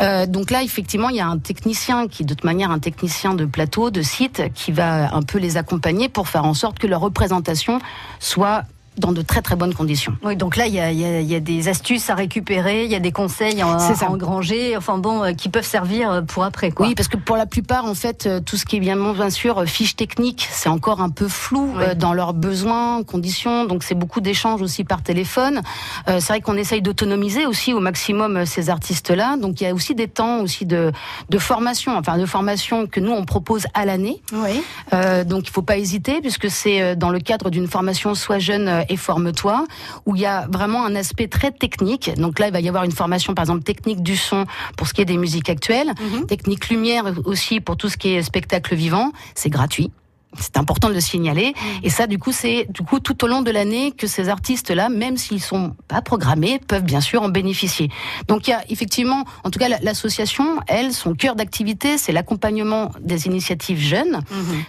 Euh, 0.01 0.25
donc 0.25 0.51
là, 0.51 0.63
effectivement, 0.63 1.10
il 1.10 1.15
y 1.15 1.22
a 1.22 1.27
un 1.27 1.38
technicien 1.38 2.07
qui, 2.07 2.24
de 2.25 2.34
toute 2.34 2.43
manière, 2.43 2.72
un 2.72 2.79
technicien 2.79 3.34
de 3.34 3.45
plateau, 3.45 3.89
de 3.89 4.01
site, 4.01 4.43
qui 4.53 4.72
va 4.72 5.13
un 5.13 5.22
peu 5.22 5.38
les 5.38 5.57
accompagner 5.57 6.10
pour 6.10 6.27
faire 6.27 6.45
en 6.45 6.53
sorte 6.53 6.79
que 6.79 6.88
leur 6.88 7.01
représentation 7.01 7.79
soit 8.19 8.63
dans 8.98 9.12
de 9.12 9.22
très 9.22 9.42
très 9.42 9.56
bonnes 9.56 9.74
conditions. 9.74 10.14
Oui, 10.24 10.36
donc 10.36 10.56
là, 10.56 10.68
il 10.68 10.74
y 10.74 10.80
a, 10.80 10.92
il 10.92 11.00
y 11.00 11.06
a- 11.06 11.20
il 11.22 11.28
y 11.32 11.36
a 11.36 11.40
des 11.40 11.68
astuces 11.68 12.10
à 12.10 12.16
récupérer, 12.16 12.86
il 12.86 12.92
y 12.92 12.96
a 12.96 13.00
des 13.00 13.12
conseils 13.12 13.62
à, 13.62 13.68
engranger, 14.10 14.78
enfin 14.78 14.98
bon, 14.98 15.24
euh, 15.24 15.32
qui 15.34 15.50
peuvent 15.50 15.66
servir 15.66 16.24
pour 16.28 16.44
après. 16.44 16.72
Quoi. 16.72 16.88
Oui, 16.88 16.96
parce 16.96 17.08
que 17.08 17.18
pour 17.18 17.38
la 17.38 17.46
plupart, 17.46 17.86
en 17.86 17.94
fait, 17.96 18.25
euh, 18.25 18.40
tout 18.40 18.58
ce 18.58 18.66
qui 18.66 18.78
est 18.78 18.80
bien, 18.80 18.96
bien 19.14 19.30
sûr 19.30 19.60
euh, 19.60 19.66
fiche 19.66 19.96
technique, 19.96 20.48
c'est 20.52 20.70
encore 20.70 21.02
un 21.02 21.10
peu 21.10 21.28
flou 21.28 21.72
Oui. 21.75 21.84
euh, 21.88 21.96
dans 21.96 22.14
leurs 22.14 22.34
besoins, 22.34 23.04
conditions. 23.04 23.66
Donc 23.66 23.84
c'est 23.84 23.96
beaucoup 23.96 24.22
d'échanges 24.22 24.62
aussi 24.62 24.84
par 24.84 25.02
téléphone. 25.04 25.62
Euh, 26.08 26.20
c'est 26.20 26.28
vrai 26.34 26.42
qu'on 26.42 26.56
essaye 26.58 26.82
d'autonomiser 26.82 27.46
aussi 27.46 27.74
au 27.74 27.80
maximum 27.80 28.38
euh, 28.38 28.46
ces 28.46 28.70
artistes-là. 28.70 29.38
Donc 29.38 29.62
il 29.62 29.66
y 29.66 29.68
a 29.68 29.74
aussi 29.74 29.96
des 29.96 30.08
temps 30.08 30.40
aussi 30.40 30.66
de, 30.66 30.92
de 31.30 31.38
formation, 31.38 31.98
enfin 31.98 32.18
de 32.18 32.25
formation 32.25 32.88
que 32.88 33.00
nous 33.00 33.12
on 33.12 33.25
propose 33.25 33.66
à 33.74 33.86
l'année. 33.86 34.22
Oui. 34.34 34.62
Euh, 34.94 35.24
donc 35.24 35.48
il 35.48 35.52
faut 35.52 35.62
pas 35.62 35.78
hésiter 35.78 36.22
puisque 36.22 36.50
c'est 36.50 36.82
euh, 36.82 36.96
dans 36.96 37.10
le 37.10 37.20
cadre 37.20 37.50
d'une 37.50 37.68
formation 37.68 38.16
Sois 38.16 38.40
jeune 38.40 38.68
euh, 38.68 38.82
et 38.89 38.98
forme-toi 38.98 39.65
où 40.06 40.15
il 40.15 40.22
y 40.22 40.25
a 40.25 40.48
vraiment 40.48 40.86
un 40.86 40.96
aspect 40.96 41.27
très 41.27 41.51
technique. 41.51 42.12
Donc 42.18 42.39
là 42.39 42.48
il 42.48 42.54
va 42.54 42.60
y 42.60 42.68
avoir 42.68 42.84
une 42.84 42.92
formation 42.92 43.34
par 43.34 43.44
exemple 43.44 43.63
technique 43.63 44.01
du 44.04 44.15
son 44.15 44.46
pour 44.77 44.88
ce 44.88 44.94
qui 44.94 45.01
est 45.01 45.06
des 45.06 45.18
musiques 45.18 45.50
actuelles, 45.50 45.94
technique 46.27 46.70
lumière 46.70 47.06
aussi 47.25 47.60
pour 47.60 47.77
tout 47.77 47.89
ce 47.89 47.98
qui 47.98 48.10
est 48.10 48.24
spectacle 48.24 48.75
vivant. 48.75 49.12
C'est 49.36 49.50
gratuit. 49.50 49.92
C'est 50.39 50.58
important 50.58 50.89
de 50.89 50.94
le 50.94 51.00
signaler. 51.01 51.54
Et 51.84 51.89
ça, 51.89 52.08
du 52.08 52.18
coup, 52.20 52.32
c'est 52.32 52.68
du 52.70 52.82
coup 52.84 53.00
tout 53.00 53.24
au 53.24 53.27
long 53.27 53.42
de 53.42 53.51
l'année 53.51 53.92
que 53.92 54.08
ces 54.08 54.30
artistes-là, 54.30 54.89
même 54.89 55.18
s'ils 55.18 55.42
sont 55.42 55.75
pas 55.88 56.01
programmés, 56.01 56.60
peuvent 56.68 56.84
bien 56.84 57.01
sûr 57.01 57.22
en 57.24 57.30
bénéficier. 57.30 57.89
Donc 58.27 58.48
il 58.48 58.51
y 58.51 58.54
a 58.54 58.63
effectivement, 58.70 59.24
en 59.44 59.50
tout 59.51 59.60
cas, 59.60 59.70
la- 59.70 59.80
l'association, 59.82 60.60
elle, 60.68 60.94
son 60.94 61.13
cœur 61.15 61.36
d'activité, 61.36 61.98
c'est 61.98 62.12
l'accompagnement 62.12 62.92
des 63.01 63.27
initiatives 63.27 63.80
jeunes. 63.80 64.22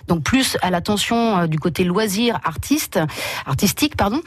Donc 0.09 0.23
plus 0.23 0.57
à 0.63 0.71
l'attention 0.71 1.39
euh, 1.39 1.47
du 1.47 1.59
côté 1.59 1.85
loisir, 1.85 2.39
artiste, 2.45 2.99
artistique, 3.47 3.97
pardon. 3.97 4.21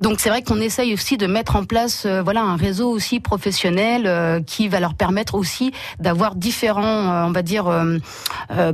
Donc 0.00 0.20
c'est 0.20 0.28
vrai 0.28 0.42
qu'on 0.42 0.60
essaye 0.60 0.94
aussi 0.94 1.16
de 1.16 1.26
mettre 1.26 1.56
en 1.56 1.64
place, 1.64 2.04
euh, 2.06 2.22
voilà, 2.22 2.42
un 2.42 2.56
réseau 2.56 2.90
aussi 2.90 3.20
professionnel 3.20 4.04
euh, 4.06 4.40
qui 4.40 4.68
va 4.68 4.80
leur 4.80 4.94
permettre 4.94 5.34
aussi 5.34 5.72
d'avoir 5.98 6.34
différents, 6.34 6.84
euh, 7.12 7.24
on 7.26 7.32
va 7.32 7.42
dire, 7.42 7.64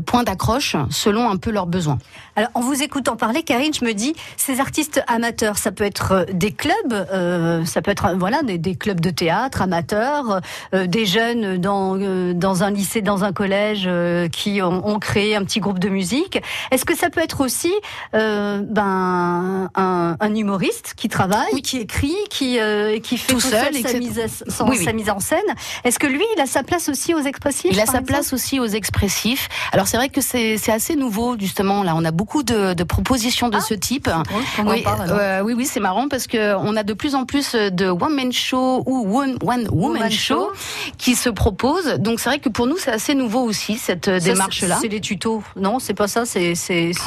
points 0.07 0.23
d'accroche 0.25 0.77
selon 0.91 1.31
un 1.31 1.37
peu 1.37 1.50
leurs 1.50 1.67
besoins. 1.67 1.99
Alors, 2.37 2.50
en 2.55 2.61
vous 2.61 2.83
écoutant 2.83 3.17
parler, 3.17 3.43
Karine, 3.43 3.73
je 3.75 3.85
me 3.85 3.93
dis, 3.93 4.14
ces 4.37 4.61
artistes 4.61 5.02
amateurs, 5.09 5.59
ça 5.59 5.73
peut 5.73 5.85
être 5.85 6.12
euh, 6.12 6.25
des 6.33 6.52
clubs, 6.52 6.93
euh, 6.93 7.64
ça 7.64 7.83
peut 7.83 7.90
être 7.90 8.14
voilà 8.17 8.43
des, 8.43 8.59
des 8.59 8.76
clubs 8.76 9.00
de 9.00 9.11
théâtre 9.11 9.62
amateurs, 9.62 10.40
euh, 10.75 10.87
des 10.87 11.07
jeunes 11.07 11.59
dans 11.59 11.99
euh, 11.99 12.33
dans 12.35 12.62
un 12.62 12.71
lycée, 12.71 13.02
dans 13.02 13.25
un 13.25 13.33
collège 13.33 13.85
euh, 13.87 14.29
qui 14.29 14.62
ont, 14.62 14.87
ont 14.88 14.99
créé 14.99 15.37
un 15.37 15.45
petit 15.45 15.61
groupe 15.61 15.79
de 15.79 15.88
musique. 15.88 16.40
Est-ce 16.71 16.85
que 16.85 16.97
ça 16.97 17.11
peut 17.11 17.21
être 17.21 17.40
aussi 17.40 17.73
euh, 18.14 18.62
ben 18.64 19.71
un, 19.75 20.17
un 20.19 20.35
humoriste 20.35 20.95
qui 20.97 21.09
travaille, 21.09 21.62
qui 21.62 21.79
écrit, 21.79 22.17
qui 22.31 22.59
euh, 22.61 22.99
qui 23.00 23.17
fait 23.19 23.33
Tout 23.33 23.40
tout, 23.40 23.49
seul, 23.49 23.75
seul, 23.75 23.83
sa, 23.83 23.99
mise 23.99 24.21
Oui, 24.61 24.76
oui. 24.79 24.85
sa 24.85 24.93
mise 24.93 25.11
en 25.11 25.21
scène 25.21 25.38
Est-ce 25.85 25.99
que 25.99 26.07
lui, 26.07 26.25
il 26.37 26.40
a 26.40 26.47
sa 26.47 26.62
place 26.62 26.88
aussi 26.88 27.14
aux 27.14 27.21
expressifs 27.21 27.71
Il 27.73 27.81
a 27.81 27.87
sa 27.87 27.99
exemple 27.99 28.07
place 28.07 28.33
aussi 28.33 28.61
aux 28.61 28.67
expressifs. 28.67 29.49
Alors 29.73 29.87
c'est 29.88 29.97
vrai 29.97 30.09
que 30.09 30.21
c'est 30.21 30.57
c'est 30.57 30.73
assez 30.73 30.97
nouveau 30.97 31.37
justement. 31.38 31.83
Là, 31.83 31.95
on 31.97 32.00
a 32.04 32.11
beaucoup 32.11 32.42
de, 32.42 32.75
de 32.75 32.85
propositions 32.85 33.49
de 33.49 33.61
ce 33.61 33.75
type. 33.75 34.09
drôle 34.09 34.42
Oui, 34.66 34.83
parle, 34.83 35.07
euh, 35.11 35.40
oui, 35.42 35.54
oui, 35.57 35.66
c'est 35.66 35.80
marrant 35.80 36.09
parce 36.09 36.26
que 36.26 36.54
on 36.57 36.76
a 36.76 36.83
de 36.83 36.92
plus 36.92 37.14
en 37.14 37.25
plus 37.25 37.54
de 37.54 37.87
one 37.88 38.14
man 38.14 38.33
show 38.33 38.83
ou 38.87 39.19
one, 39.19 39.37
one 39.45 39.69
woman 39.71 40.11
show 40.11 40.50
show. 40.50 40.52
qui 40.99 41.14
se 41.14 41.28
proposent. 41.30 41.95
Donc 41.99 42.21
c'est 42.21 42.28
vrai 42.30 42.38
que 42.38 42.49
pour 42.49 42.66
nous 42.66 42.76
c'est 42.78 42.90
assez 42.92 43.14
nouveau 43.14 43.40
aussi 43.42 43.76
cette 43.78 44.09
euh, 44.09 44.19
Ça, 44.21 44.33
démarche-là. 44.33 44.78
C'est 44.80 44.88
les 44.88 45.00
tutos, 45.00 45.42
non 45.57 45.78
C'est 45.78 45.95
pas 45.95 46.09
ça. 46.09 46.25
C'est 46.26 46.54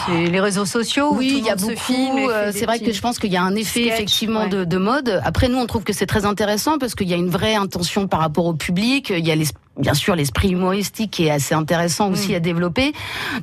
les 0.09 0.39
réseaux 0.39 0.65
sociaux. 0.65 1.09
Oui, 1.13 1.35
il 1.38 1.45
y 1.45 1.50
a 1.50 1.55
beaucoup. 1.55 2.19
euh, 2.29 2.51
c'est 2.53 2.65
vrai 2.65 2.79
que 2.79 2.91
je 2.91 3.01
pense 3.01 3.19
qu'il 3.19 3.31
y 3.31 3.38
a 3.38 3.43
un 3.43 3.55
effet 3.55 3.85
effectivement 3.88 4.43
ouais. 4.43 4.50
de, 4.50 4.63
de 4.63 4.77
mode. 4.77 5.21
Après, 5.23 5.47
nous, 5.47 5.57
on 5.57 5.65
trouve 5.65 5.83
que 5.83 5.93
c'est 5.93 6.05
très 6.05 6.25
intéressant 6.25 6.77
parce 6.77 6.95
qu'il 6.95 7.07
y 7.07 7.13
a 7.13 7.17
une 7.17 7.29
vraie 7.29 7.55
intention 7.55 8.07
par 8.07 8.19
rapport 8.19 8.45
au 8.45 8.53
public. 8.53 9.09
Il 9.15 9.25
y 9.25 9.31
a 9.31 9.35
les- 9.35 9.47
bien 9.77 9.94
sûr 9.94 10.15
l'esprit 10.15 10.50
humoristique 10.51 11.12
qui 11.12 11.25
est 11.25 11.32
assez 11.32 11.56
intéressant 11.56 12.10
aussi 12.12 12.32
Mm. 12.34 12.36
à 12.36 12.39
développer. 12.39 12.94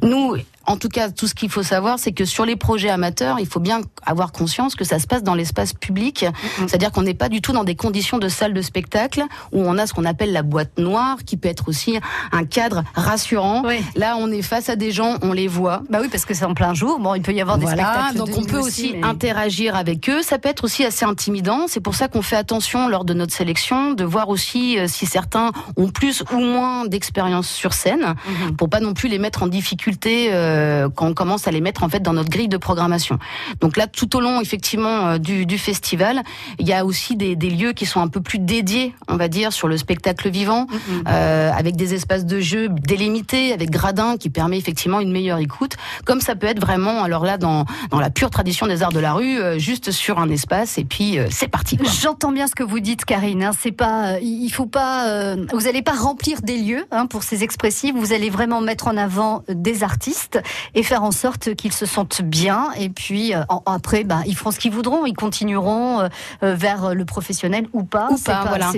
Nous. 0.03 0.37
En 0.67 0.77
tout 0.77 0.89
cas, 0.91 1.11
tout 1.11 1.27
ce 1.27 1.35
qu'il 1.35 1.51
faut 1.51 1.63
savoir, 1.65 1.99
c'est 1.99 2.13
que 2.13 2.25
sur 2.27 2.45
les 2.45 2.55
projets 2.55 2.91
amateurs, 2.91 3.41
il 3.41 3.47
faut 3.47 3.59
bien 3.59 3.81
avoir 4.07 4.31
conscience 4.31 4.77
que 4.77 4.85
ça 4.85 5.01
se 5.01 5.07
passe 5.07 5.25
dans 5.25 5.35
l'espace 5.35 5.73
public. 5.73 6.27
C'est-à-dire 6.59 6.93
qu'on 6.93 7.03
n'est 7.03 7.15
pas 7.15 7.31
du 7.31 7.41
tout 7.41 7.53
dans 7.53 7.65
des 7.65 7.75
conditions 7.75 8.19
de 8.19 8.29
salle 8.29 8.53
de 8.53 8.61
spectacle 8.63 9.25
où 9.53 9.63
on 9.63 9.79
a 9.79 9.87
ce 9.89 9.95
qu'on 9.95 10.05
appelle 10.05 10.33
la 10.33 10.43
boîte 10.43 10.79
noire, 10.79 11.17
qui 11.27 11.39
peut 11.39 11.49
être 11.49 11.69
aussi 11.69 11.99
un 12.31 12.45
cadre 12.45 12.85
rassurant. 12.95 13.63
Oui. 13.67 13.81
Là, 13.97 14.17
on 14.19 14.31
est 14.31 14.43
face 14.43 14.69
à 14.69 14.77
des 14.77 14.93
gens, 14.93 15.17
on 15.23 15.33
les 15.33 15.49
voit. 15.49 15.83
Bah 15.89 15.99
oui, 16.03 16.09
parce 16.09 16.27
que 16.27 16.35
c'est 16.35 16.45
en 16.45 16.55
plein 16.55 16.75
jour. 16.75 17.01
Bon, 17.01 17.15
il 17.15 17.23
peut 17.23 17.33
y 17.33 17.41
avoir 17.41 17.59
des 17.59 17.67
spectacles. 17.67 18.19
donc 18.19 18.29
on 18.37 18.45
peut 18.45 18.59
aussi 18.61 18.93
mais- 18.95 19.03
interagir 19.07 19.75
avec 19.75 20.09
eux. 20.11 20.23
Ça 20.23 20.39
peut 20.39 20.51
être 20.51 20.63
aussi 20.65 20.85
assez 20.85 21.07
intimidant. 21.07 21.65
C'est 21.69 21.81
pour 21.81 21.95
ça 21.97 22.07
qu'on 22.07 22.23
fait 22.23 22.37
attention 22.37 22.87
lors 22.87 23.05
de 23.07 23.15
notre 23.15 23.33
sélection 23.35 23.93
de 23.95 24.05
voir 24.05 24.29
aussi 24.29 24.79
euh, 24.79 24.87
si 24.87 25.07
certains 25.07 25.51
ont 25.77 25.89
plus 25.89 26.20
ou 26.33 26.39
moins 26.41 26.87
d'expérience 26.87 27.49
sur 27.49 27.73
scène, 27.73 28.15
Mhm. 28.27 28.57
pour 28.57 28.69
pas 28.69 28.81
non 28.81 28.95
plus 28.95 29.09
les 29.09 29.19
mettre 29.19 29.43
en 29.43 29.47
difficulté 29.49 30.29
euh, 30.33 30.89
quand 30.95 31.07
on 31.09 31.15
commence 31.15 31.47
à 31.49 31.51
les 31.51 31.61
mettre 31.61 31.83
en 31.83 31.89
fait 31.89 32.01
dans 32.01 32.13
notre 32.13 32.31
grille 32.31 32.49
de 32.49 32.57
programmation. 32.57 33.19
Donc 33.61 33.77
là, 33.77 33.87
tout 33.87 34.17
au 34.17 34.21
long 34.21 34.41
effectivement 34.41 35.07
euh, 35.09 35.19
du, 35.19 35.47
du 35.47 35.59
festival, 35.59 36.23
il 36.59 36.67
y 36.69 36.73
a 36.73 36.85
aussi 36.85 37.17
des, 37.17 37.37
des 37.37 37.51
lieux 37.51 37.73
qui 37.73 37.87
sont 37.87 38.01
un 38.01 38.09
peu 38.09 38.21
plus 38.21 38.39
dédiés, 38.39 38.95
on 39.09 39.17
va 39.17 39.29
dire, 39.29 39.53
sur 39.53 39.69
le 39.69 39.77
spectacle 39.77 40.29
vivant, 40.31 40.67
Mhm. 40.71 41.05
euh, 41.09 41.51
avec 41.53 41.77
des 41.77 41.95
espaces 41.95 42.25
de 42.27 42.41
jeu 42.41 42.69
délimités, 42.69 43.53
avec 43.53 43.71
gradins 43.71 44.17
qui 44.17 44.31
permet 44.31 44.59
effectivement 44.59 45.01
une 45.01 45.13
meilleure 45.13 45.39
écoute, 45.39 45.77
comme 46.05 46.21
ça 46.21 46.35
peut 46.35 46.47
être 46.47 46.61
vraiment, 46.61 47.03
alors 47.03 47.25
là, 47.25 47.39
dans, 47.39 47.65
dans 47.91 48.01
la 48.01 48.11
pure 48.11 48.31
tradition 48.31 48.67
des 48.67 48.83
arts 48.83 48.93
de 48.93 49.01
la 49.01 49.13
rue, 49.13 49.39
euh, 49.41 49.59
juste 49.59 49.91
sur 49.91 50.19
un 50.19 50.29
espace, 50.31 50.79
et 50.79 50.85
puis 50.85 51.19
euh, 51.19 51.27
c'est 51.31 51.49
parti. 51.49 51.79
J'entends 52.03 52.33
bien 52.33 52.47
ce 52.47 52.55
que 52.55 52.63
vous 52.65 52.81
dites, 52.81 53.05
Karine. 53.05 53.43
hein. 53.45 53.51
C'est 53.59 53.73
pas, 53.73 54.13
euh, 54.15 54.19
il 54.23 54.51
faut 54.51 54.67
pas, 54.67 55.09
euh, 55.09 55.47
vous 55.53 55.67
allez 55.67 55.83
pas 55.83 55.95
remplir 56.11 56.43
des 56.43 56.59
lieux 56.59 56.87
hein, 56.91 57.07
pour 57.07 57.23
ces 57.23 57.45
expressifs. 57.45 57.95
Vous 57.95 58.13
allez 58.13 58.31
vraiment 58.31 58.61
mettre 58.61 58.89
en 58.89 58.97
avant 58.97 59.45
des 59.49 59.85
artistes 59.85 60.43
et 60.75 60.83
faire 60.83 61.05
en 61.05 61.13
sorte 61.13 61.55
qu'ils 61.55 61.73
se 61.73 61.87
sentent 61.87 62.23
bien. 62.23 62.73
Et 62.77 62.89
puis 62.89 63.33
euh, 63.33 63.43
après, 63.65 64.03
bah, 64.03 64.23
ils 64.27 64.35
feront 64.35 64.51
ce 64.51 64.59
qu'ils 64.59 64.73
voudront. 64.73 65.07
Ils 65.07 65.15
continueront 65.15 66.01
euh, 66.01 66.09
euh, 66.43 66.57
vers 66.57 66.97
le 66.97 67.05
professionnel 67.05 67.69
ou 67.73 67.85
pas. 67.85 68.09
Ou 68.11 68.17
C'est 68.17 68.33
pas, 68.33 68.45
voilà. 68.49 68.73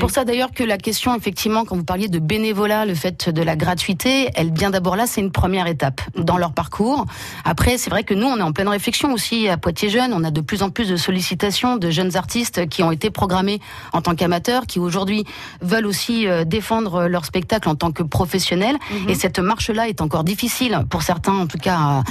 Pour 0.00 0.10
ça 0.10 0.24
d'ailleurs 0.24 0.52
que 0.52 0.64
la 0.64 0.78
question, 0.78 1.14
effectivement, 1.14 1.66
quand 1.66 1.76
vous 1.76 1.84
parliez 1.84 2.08
de 2.08 2.18
bénévolat, 2.18 2.86
le 2.86 2.94
fait 2.94 3.28
de 3.28 3.42
la 3.42 3.56
gratuité, 3.56 4.30
elle 4.34 4.50
vient 4.50 4.70
d'abord 4.70 4.96
là, 4.96 5.06
c'est 5.06 5.20
une 5.20 5.32
première 5.32 5.66
étape 5.66 6.00
dans 6.16 6.38
leur 6.38 6.52
parcours. 6.52 7.04
Après, 7.44 7.76
c'est 7.76 7.90
vrai 7.90 8.04
que 8.04 8.14
nous, 8.14 8.26
on 8.26 8.38
est 8.38 8.42
en 8.42 8.52
pleine 8.52 8.68
réflexion 8.68 9.12
aussi 9.12 9.48
à 9.48 9.58
Poitiers 9.58 9.90
Jeunes. 9.90 10.14
On 10.14 10.24
a 10.24 10.30
de 10.30 10.40
plus 10.40 10.62
en 10.62 10.70
plus 10.70 10.88
de 10.88 10.96
sollicitations 10.96 11.76
de 11.76 11.90
jeunes 11.90 12.16
artistes 12.16 12.66
qui 12.70 12.82
ont 12.82 12.90
été 12.90 13.10
programmés 13.10 13.60
en 13.92 14.00
tant 14.00 14.14
qu'amateurs, 14.14 14.66
qui 14.66 14.78
aujourd'hui 14.78 15.26
veulent 15.60 15.86
aussi 15.86 16.26
euh, 16.26 16.44
défendre 16.70 17.08
leur 17.08 17.24
spectacle 17.24 17.68
en 17.68 17.74
tant 17.74 17.90
que 17.90 18.04
professionnels. 18.04 18.76
Et 19.08 19.14
cette 19.16 19.40
marche-là 19.40 19.88
est 19.88 20.00
encore 20.00 20.22
difficile 20.22 20.84
pour 20.88 21.02
certains, 21.02 21.32
en 21.34 21.46
tout 21.48 21.58
cas, 21.58 21.74
à, 21.76 22.02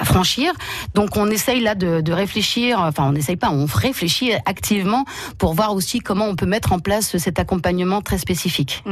à 0.00 0.04
franchir. 0.06 0.52
Donc, 0.94 1.16
on 1.18 1.26
essaye 1.30 1.60
là 1.60 1.74
de, 1.74 2.00
de 2.00 2.12
réfléchir. 2.14 2.78
Enfin, 2.80 3.04
on 3.08 3.12
n'essaye 3.12 3.36
pas, 3.36 3.50
on 3.50 3.66
réfléchit 3.66 4.32
activement 4.46 5.04
pour 5.36 5.52
voir 5.52 5.74
aussi 5.74 5.98
comment 5.98 6.24
on 6.24 6.34
peut 6.34 6.46
mettre 6.46 6.72
en 6.72 6.78
place 6.78 7.18
cet 7.18 7.38
accompagnement 7.38 8.00
très 8.00 8.16
spécifique. 8.16 8.82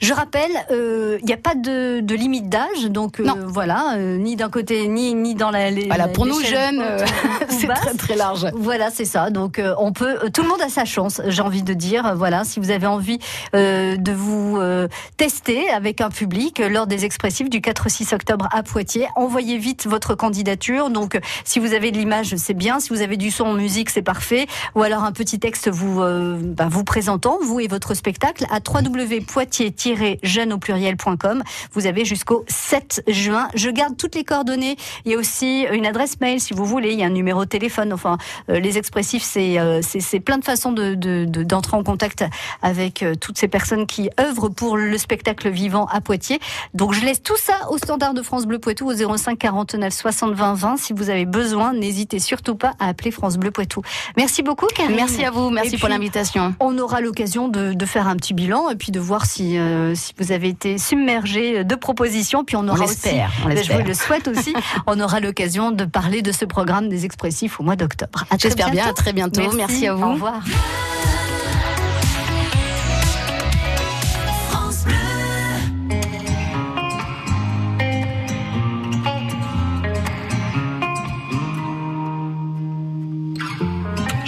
Je 0.00 0.12
rappelle, 0.12 0.50
euh, 0.72 1.18
il 1.20 1.26
n'y 1.26 1.32
a 1.32 1.36
pas 1.36 1.54
de, 1.54 2.00
de 2.00 2.14
limite 2.16 2.48
d'âge, 2.48 2.86
donc 2.90 3.20
euh, 3.20 3.24
voilà, 3.46 3.94
euh, 3.98 4.16
ni 4.16 4.34
d'un 4.34 4.50
côté 4.50 4.88
ni 4.88 5.14
ni 5.14 5.34
dans 5.36 5.50
la. 5.52 5.70
les- 5.70 5.86
Voilà, 5.86 6.08
pour 6.08 6.26
nous 6.26 6.40
jeunes, 6.40 6.80
euh, 6.82 7.06
c'est 7.48 7.68
très 7.68 7.94
très 7.94 8.16
large. 8.16 8.46
Voilà, 8.54 8.90
c'est 8.90 9.04
ça. 9.04 9.30
Donc 9.30 9.58
euh, 9.60 9.74
on 9.78 9.92
peut, 9.92 10.16
euh, 10.24 10.28
tout 10.34 10.42
le 10.42 10.48
monde 10.48 10.60
a 10.60 10.68
sa 10.68 10.84
chance. 10.84 11.20
J'ai 11.28 11.42
envie 11.42 11.62
de 11.62 11.72
dire, 11.74 12.04
Euh, 12.06 12.14
voilà, 12.14 12.42
si 12.44 12.58
vous 12.58 12.70
avez 12.70 12.86
envie 12.88 13.18
euh, 13.54 13.96
de 13.96 14.12
vous 14.12 14.56
euh, 14.72 14.88
tester 15.16 15.68
avec 15.70 16.00
un 16.00 16.08
public 16.10 16.58
lors 16.58 16.86
des 16.86 17.04
expressifs 17.04 17.48
du 17.50 17.60
4-6 17.60 18.14
octobre 18.14 18.48
à 18.52 18.62
Poitiers, 18.62 19.06
envoyez 19.16 19.58
vite 19.58 19.86
votre 19.86 20.14
candidature. 20.14 20.90
Donc 20.90 21.18
si 21.44 21.58
vous 21.58 21.72
avez 21.74 21.90
de 21.90 21.98
l'image, 21.98 22.34
c'est 22.36 22.54
bien. 22.54 22.80
Si 22.80 22.88
vous 22.90 23.02
avez 23.02 23.16
du 23.16 23.30
son 23.30 23.44
en 23.44 23.52
musique, 23.54 23.90
c'est 23.90 24.02
parfait. 24.02 24.46
Ou 24.74 24.82
alors 24.82 25.04
un 25.04 25.12
petit 25.12 25.38
texte 25.38 25.68
vous 25.68 26.00
euh, 26.02 26.38
bah, 26.40 26.68
vous 26.70 26.84
présentant 26.84 27.38
vous 27.42 27.60
et 27.60 27.68
votre 27.68 27.94
spectacle 27.94 28.46
à 28.50 28.58
www.poitiers-jeune 28.66 30.52
au 30.52 30.58
pluriel.com. 30.58 31.42
Vous 31.72 31.86
avez 31.86 32.04
jusqu'au 32.04 32.44
7 32.48 33.02
juin. 33.08 33.48
Je 33.54 33.70
garde 33.70 33.96
toutes 33.96 34.14
les 34.14 34.24
coordonnées. 34.24 34.76
Il 35.04 35.12
y 35.12 35.14
a 35.14 35.18
aussi 35.18 35.66
une 35.72 35.86
adresse 35.86 36.20
mail 36.20 36.40
si 36.40 36.54
vous 36.54 36.64
voulez. 36.64 36.92
Il 36.92 36.98
y 36.98 37.02
a 37.02 37.06
un 37.06 37.10
numéro 37.10 37.44
de 37.44 37.48
téléphone. 37.48 37.92
Enfin, 37.92 38.18
euh, 38.48 38.60
les 38.60 38.78
expressifs, 38.78 39.22
c'est 39.22 39.58
euh, 39.58 39.80
plein 40.24 40.38
de 40.38 40.44
façons 40.44 40.72
de 40.72 40.94
de- 40.94 41.24
de- 41.26 41.42
d'entrer 41.42 41.76
en 41.76 41.82
contact 41.82 42.24
avec 42.62 43.04
toutes 43.20 43.38
ces 43.38 43.48
personnes 43.48 43.86
qui 43.86 44.08
œuvrent 44.20 44.48
pour 44.50 44.61
le 44.76 44.96
spectacle 44.98 45.50
vivant 45.50 45.86
à 45.86 46.00
Poitiers. 46.00 46.40
Donc, 46.74 46.92
je 46.94 47.04
laisse 47.04 47.22
tout 47.22 47.36
ça 47.36 47.54
au 47.70 47.78
standard 47.78 48.14
de 48.14 48.22
France 48.22 48.46
Bleu 48.46 48.58
Poitou 48.58 48.90
au 48.90 49.16
05 49.16 49.38
49 49.38 49.92
60 49.92 50.32
20 50.34 50.54
20. 50.54 50.76
Si 50.78 50.92
vous 50.92 51.10
avez 51.10 51.26
besoin, 51.26 51.72
n'hésitez 51.72 52.18
surtout 52.18 52.54
pas 52.54 52.72
à 52.78 52.88
appeler 52.88 53.10
France 53.10 53.36
Bleu 53.36 53.50
Poitou. 53.50 53.82
Merci 54.16 54.42
beaucoup, 54.42 54.66
Karine. 54.74 54.94
Merci 54.96 55.24
à 55.24 55.30
vous, 55.30 55.50
merci 55.50 55.74
Et 55.74 55.78
pour 55.78 55.88
l'invitation. 55.88 56.54
on 56.60 56.78
aura 56.78 57.00
l'occasion 57.00 57.48
de, 57.48 57.72
de 57.72 57.86
faire 57.86 58.06
un 58.08 58.16
petit 58.16 58.34
bilan 58.34 58.70
et 58.70 58.76
puis 58.76 58.92
de 58.92 59.00
voir 59.00 59.26
si, 59.26 59.58
euh, 59.58 59.94
si 59.94 60.12
vous 60.18 60.32
avez 60.32 60.48
été 60.48 60.78
submergé 60.78 61.64
de 61.64 61.74
propositions. 61.74 62.44
Puis 62.44 62.56
on 62.56 62.60
On 62.62 62.68
aura 62.68 62.84
aussi, 62.84 62.94
l'espère, 63.04 63.30
on 63.44 63.48
ben, 63.48 63.62
je 63.62 63.72
vous 63.72 63.84
le 63.84 63.94
souhaite 63.94 64.28
aussi, 64.28 64.54
on 64.86 65.00
aura 65.00 65.18
l'occasion 65.20 65.70
de 65.72 65.84
parler 65.84 66.22
de 66.22 66.30
ce 66.32 66.44
programme 66.44 66.88
des 66.88 67.04
expressifs 67.04 67.58
au 67.60 67.64
mois 67.64 67.76
d'octobre. 67.76 68.24
J'espère 68.38 68.70
bien, 68.70 68.86
à 68.86 68.92
très 68.92 69.12
bientôt. 69.12 69.42
Merci 69.56 69.86
à 69.88 69.94
vous. 69.94 70.04
Au 70.04 70.12
revoir. 70.12 70.42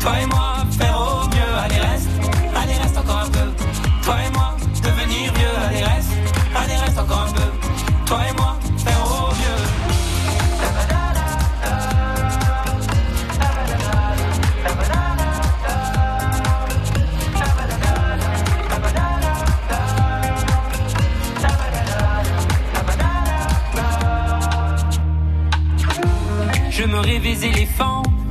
Toi 0.00 0.12
et 0.20 0.26
moi, 0.26 0.64
faire 0.78 0.96
au 1.00 1.26
mieux. 1.28 1.54
Allez 1.64 1.78
reste, 1.78 2.08
allez 2.56 2.74
reste 2.74 2.96
encore 2.98 3.18
un 3.18 3.30
peu. 3.30 3.52
Toi 4.02 4.16
et 4.26 4.30
moi, 4.30 4.56
devenir 4.82 5.32
vieux. 5.34 5.56
Allez 5.68 5.84
reste, 5.84 6.12
allez 6.54 6.76
reste 6.76 6.98
encore 6.98 7.26
un 7.28 7.32
peu. 7.32 7.50
Toi 8.06 8.20
et 8.28 8.32
moi, 8.34 8.58
faire 8.78 9.04
au 9.04 9.28
mieux. 9.28 9.88
Je 26.70 26.84
me 26.84 27.00
rêvais 27.00 27.36
éléphant, 27.44 28.04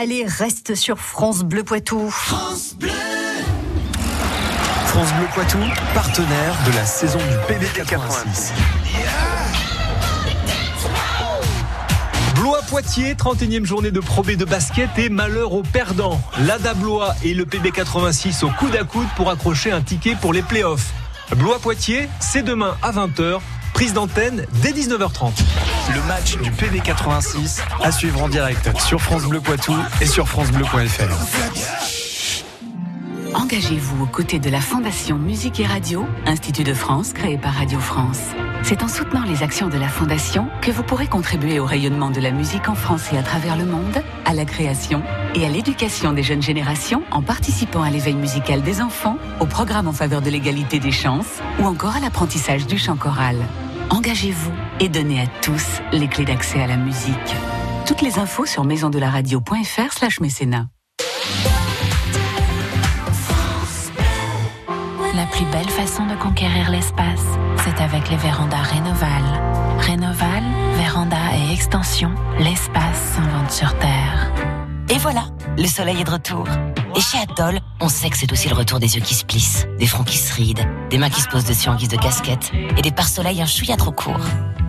allez, 0.00 0.24
reste 0.24 0.74
sur 0.74 0.98
France 0.98 1.42
Bleu 1.42 1.62
Poitou. 1.62 2.10
France 2.10 2.74
Bleu 2.78 2.88
Poitou, 5.34 5.58
partenaire 5.92 6.56
de 6.66 6.74
la 6.74 6.86
saison 6.86 7.18
du 7.18 7.52
PB86. 7.52 8.52
Blois 12.34 12.62
Poitiers, 12.62 13.14
31e 13.14 13.66
journée 13.66 13.90
de 13.90 14.00
Pro 14.00 14.22
B 14.22 14.30
de 14.36 14.46
basket 14.46 14.88
et 14.96 15.10
malheur 15.10 15.52
aux 15.52 15.62
perdants. 15.62 16.18
L'ADA 16.46 16.72
Blois 16.72 17.14
et 17.22 17.34
le 17.34 17.44
PB86 17.44 18.46
au 18.46 18.48
coude 18.48 18.76
à 18.76 18.84
coude 18.84 19.08
pour 19.16 19.28
accrocher 19.28 19.70
un 19.70 19.82
ticket 19.82 20.14
pour 20.14 20.32
les 20.32 20.42
playoffs. 20.42 20.94
Blois 21.36 21.58
Poitiers, 21.58 22.08
c'est 22.20 22.42
demain 22.42 22.74
à 22.82 22.90
20h, 22.92 23.40
prise 23.74 23.92
d'antenne 23.92 24.46
dès 24.62 24.72
19h30. 24.72 25.32
Le 25.92 26.06
match 26.06 26.36
du 26.38 26.50
PB86 26.52 27.62
à 27.82 27.90
suivre 27.90 28.22
en 28.22 28.28
direct 28.28 28.78
sur 28.78 29.00
France 29.00 29.24
Bleu 29.26 29.40
Poitou 29.40 29.74
et 30.00 30.06
sur 30.06 30.28
francebleu.fr. 30.28 31.10
Engagez-vous 33.34 34.04
aux 34.04 34.06
côtés 34.06 34.38
de 34.38 34.50
la 34.50 34.60
Fondation 34.60 35.16
Musique 35.18 35.58
et 35.58 35.66
Radio, 35.66 36.06
Institut 36.26 36.62
de 36.62 36.74
France 36.74 37.12
créé 37.12 37.38
par 37.38 37.54
Radio 37.54 37.80
France. 37.80 38.20
C'est 38.62 38.84
en 38.84 38.88
soutenant 38.88 39.24
les 39.24 39.42
actions 39.42 39.68
de 39.68 39.78
la 39.78 39.88
Fondation 39.88 40.48
que 40.62 40.70
vous 40.70 40.84
pourrez 40.84 41.08
contribuer 41.08 41.58
au 41.58 41.64
rayonnement 41.64 42.10
de 42.10 42.20
la 42.20 42.30
musique 42.30 42.68
en 42.68 42.74
France 42.76 43.12
et 43.12 43.18
à 43.18 43.22
travers 43.22 43.56
le 43.56 43.64
monde, 43.64 44.02
à 44.24 44.34
la 44.34 44.44
création 44.44 45.02
et 45.34 45.44
à 45.44 45.48
l'éducation 45.48 46.12
des 46.12 46.22
jeunes 46.22 46.42
générations 46.42 47.02
en 47.10 47.22
participant 47.22 47.82
à 47.82 47.90
l'éveil 47.90 48.14
musical 48.14 48.62
des 48.62 48.80
enfants, 48.80 49.18
au 49.40 49.46
programme 49.46 49.88
en 49.88 49.92
faveur 49.92 50.22
de 50.22 50.30
l'égalité 50.30 50.78
des 50.78 50.92
chances 50.92 51.40
ou 51.58 51.66
encore 51.66 51.96
à 51.96 52.00
l'apprentissage 52.00 52.66
du 52.66 52.78
chant 52.78 52.96
choral. 52.96 53.36
Engagez-vous 53.90 54.52
et 54.78 54.88
donnez 54.88 55.20
à 55.20 55.26
tous 55.42 55.80
les 55.92 56.06
clés 56.06 56.24
d'accès 56.24 56.62
à 56.62 56.66
la 56.66 56.76
musique. 56.76 57.14
Toutes 57.86 58.02
les 58.02 58.18
infos 58.18 58.46
sur 58.46 58.64
maisondelaradio.fr 58.64 59.92
slash 59.92 60.20
mécénat. 60.20 60.68
La 65.14 65.26
plus 65.26 65.44
belle 65.46 65.68
façon 65.68 66.06
de 66.06 66.14
conquérir 66.14 66.70
l'espace, 66.70 67.24
c'est 67.64 67.82
avec 67.82 68.08
les 68.10 68.16
vérandas 68.16 68.62
Rénoval. 68.62 69.22
Rénoval, 69.80 70.44
véranda 70.76 71.16
et 71.36 71.52
extension, 71.52 72.12
l'espace 72.38 73.14
s'invente 73.16 73.50
sur 73.50 73.76
Terre. 73.78 74.19
Voilà, 75.02 75.24
le 75.56 75.66
soleil 75.66 75.98
est 75.98 76.04
de 76.04 76.10
retour. 76.10 76.46
Et 76.94 77.00
chez 77.00 77.16
Atoll, 77.16 77.58
on 77.80 77.88
sait 77.88 78.10
que 78.10 78.18
c'est 78.18 78.30
aussi 78.32 78.50
le 78.50 78.54
retour 78.54 78.78
des 78.78 78.96
yeux 78.96 79.00
qui 79.00 79.14
se 79.14 79.24
plissent, 79.24 79.66
des 79.78 79.86
fronts 79.86 80.04
qui 80.04 80.18
se 80.18 80.34
rident, 80.34 80.66
des 80.90 80.98
mains 80.98 81.08
qui 81.08 81.22
se 81.22 81.28
posent 81.28 81.46
dessus 81.46 81.70
en 81.70 81.74
guise 81.74 81.88
de 81.88 81.96
casquette 81.96 82.52
et 82.76 82.82
des 82.82 82.90
pare-soleil 82.90 83.40
un 83.40 83.46
chouïa 83.46 83.78
trop 83.78 83.92
court. 83.92 84.20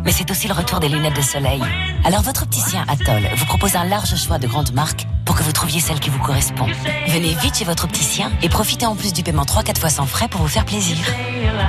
Mais 0.06 0.14
c'est 0.14 0.32
aussi 0.32 0.48
le 0.48 0.54
retour 0.54 0.80
des 0.80 0.88
lunettes 0.88 1.18
de 1.18 1.22
soleil. 1.22 1.62
Alors 2.06 2.22
votre 2.22 2.44
opticien 2.44 2.86
Atoll 2.88 3.28
vous 3.36 3.46
propose 3.46 3.76
un 3.76 3.84
large 3.84 4.16
choix 4.16 4.40
de 4.40 4.48
grandes 4.48 4.72
marques 4.72 5.06
pour 5.26 5.36
que 5.36 5.44
vous 5.44 5.52
trouviez 5.52 5.82
celle 5.82 6.00
qui 6.00 6.10
vous 6.10 6.20
correspond. 6.20 6.68
Venez 7.08 7.34
vite 7.42 7.58
chez 7.58 7.66
votre 7.66 7.84
opticien 7.84 8.32
et 8.42 8.48
profitez 8.48 8.86
en 8.86 8.96
plus 8.96 9.12
du 9.12 9.24
paiement 9.24 9.44
3-4 9.44 9.80
fois 9.80 9.90
sans 9.90 10.06
frais 10.06 10.30
pour 10.30 10.40
vous 10.40 10.48
faire 10.48 10.66
plaisir. 10.66 10.98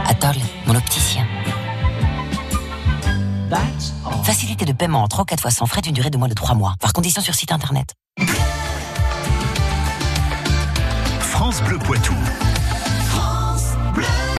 Atoll, 0.06 0.36
mon 0.66 0.76
opticien. 0.76 1.26
Facilité 4.22 4.64
de 4.64 4.72
paiement 4.72 5.02
en 5.02 5.08
3 5.08 5.22
ou 5.22 5.24
4 5.24 5.40
fois 5.40 5.50
sans 5.50 5.66
frais 5.66 5.80
d'une 5.80 5.94
durée 5.94 6.10
de 6.10 6.16
moins 6.16 6.28
de 6.28 6.34
3 6.34 6.54
mois. 6.54 6.76
Par 6.80 6.92
condition 6.92 7.20
sur 7.20 7.34
site 7.34 7.50
internet. 7.50 7.94
France 11.52 11.68
Bleu 11.68 11.78
Poitou. 11.80 12.14
France 13.10 13.76
Bleu. 13.94 14.21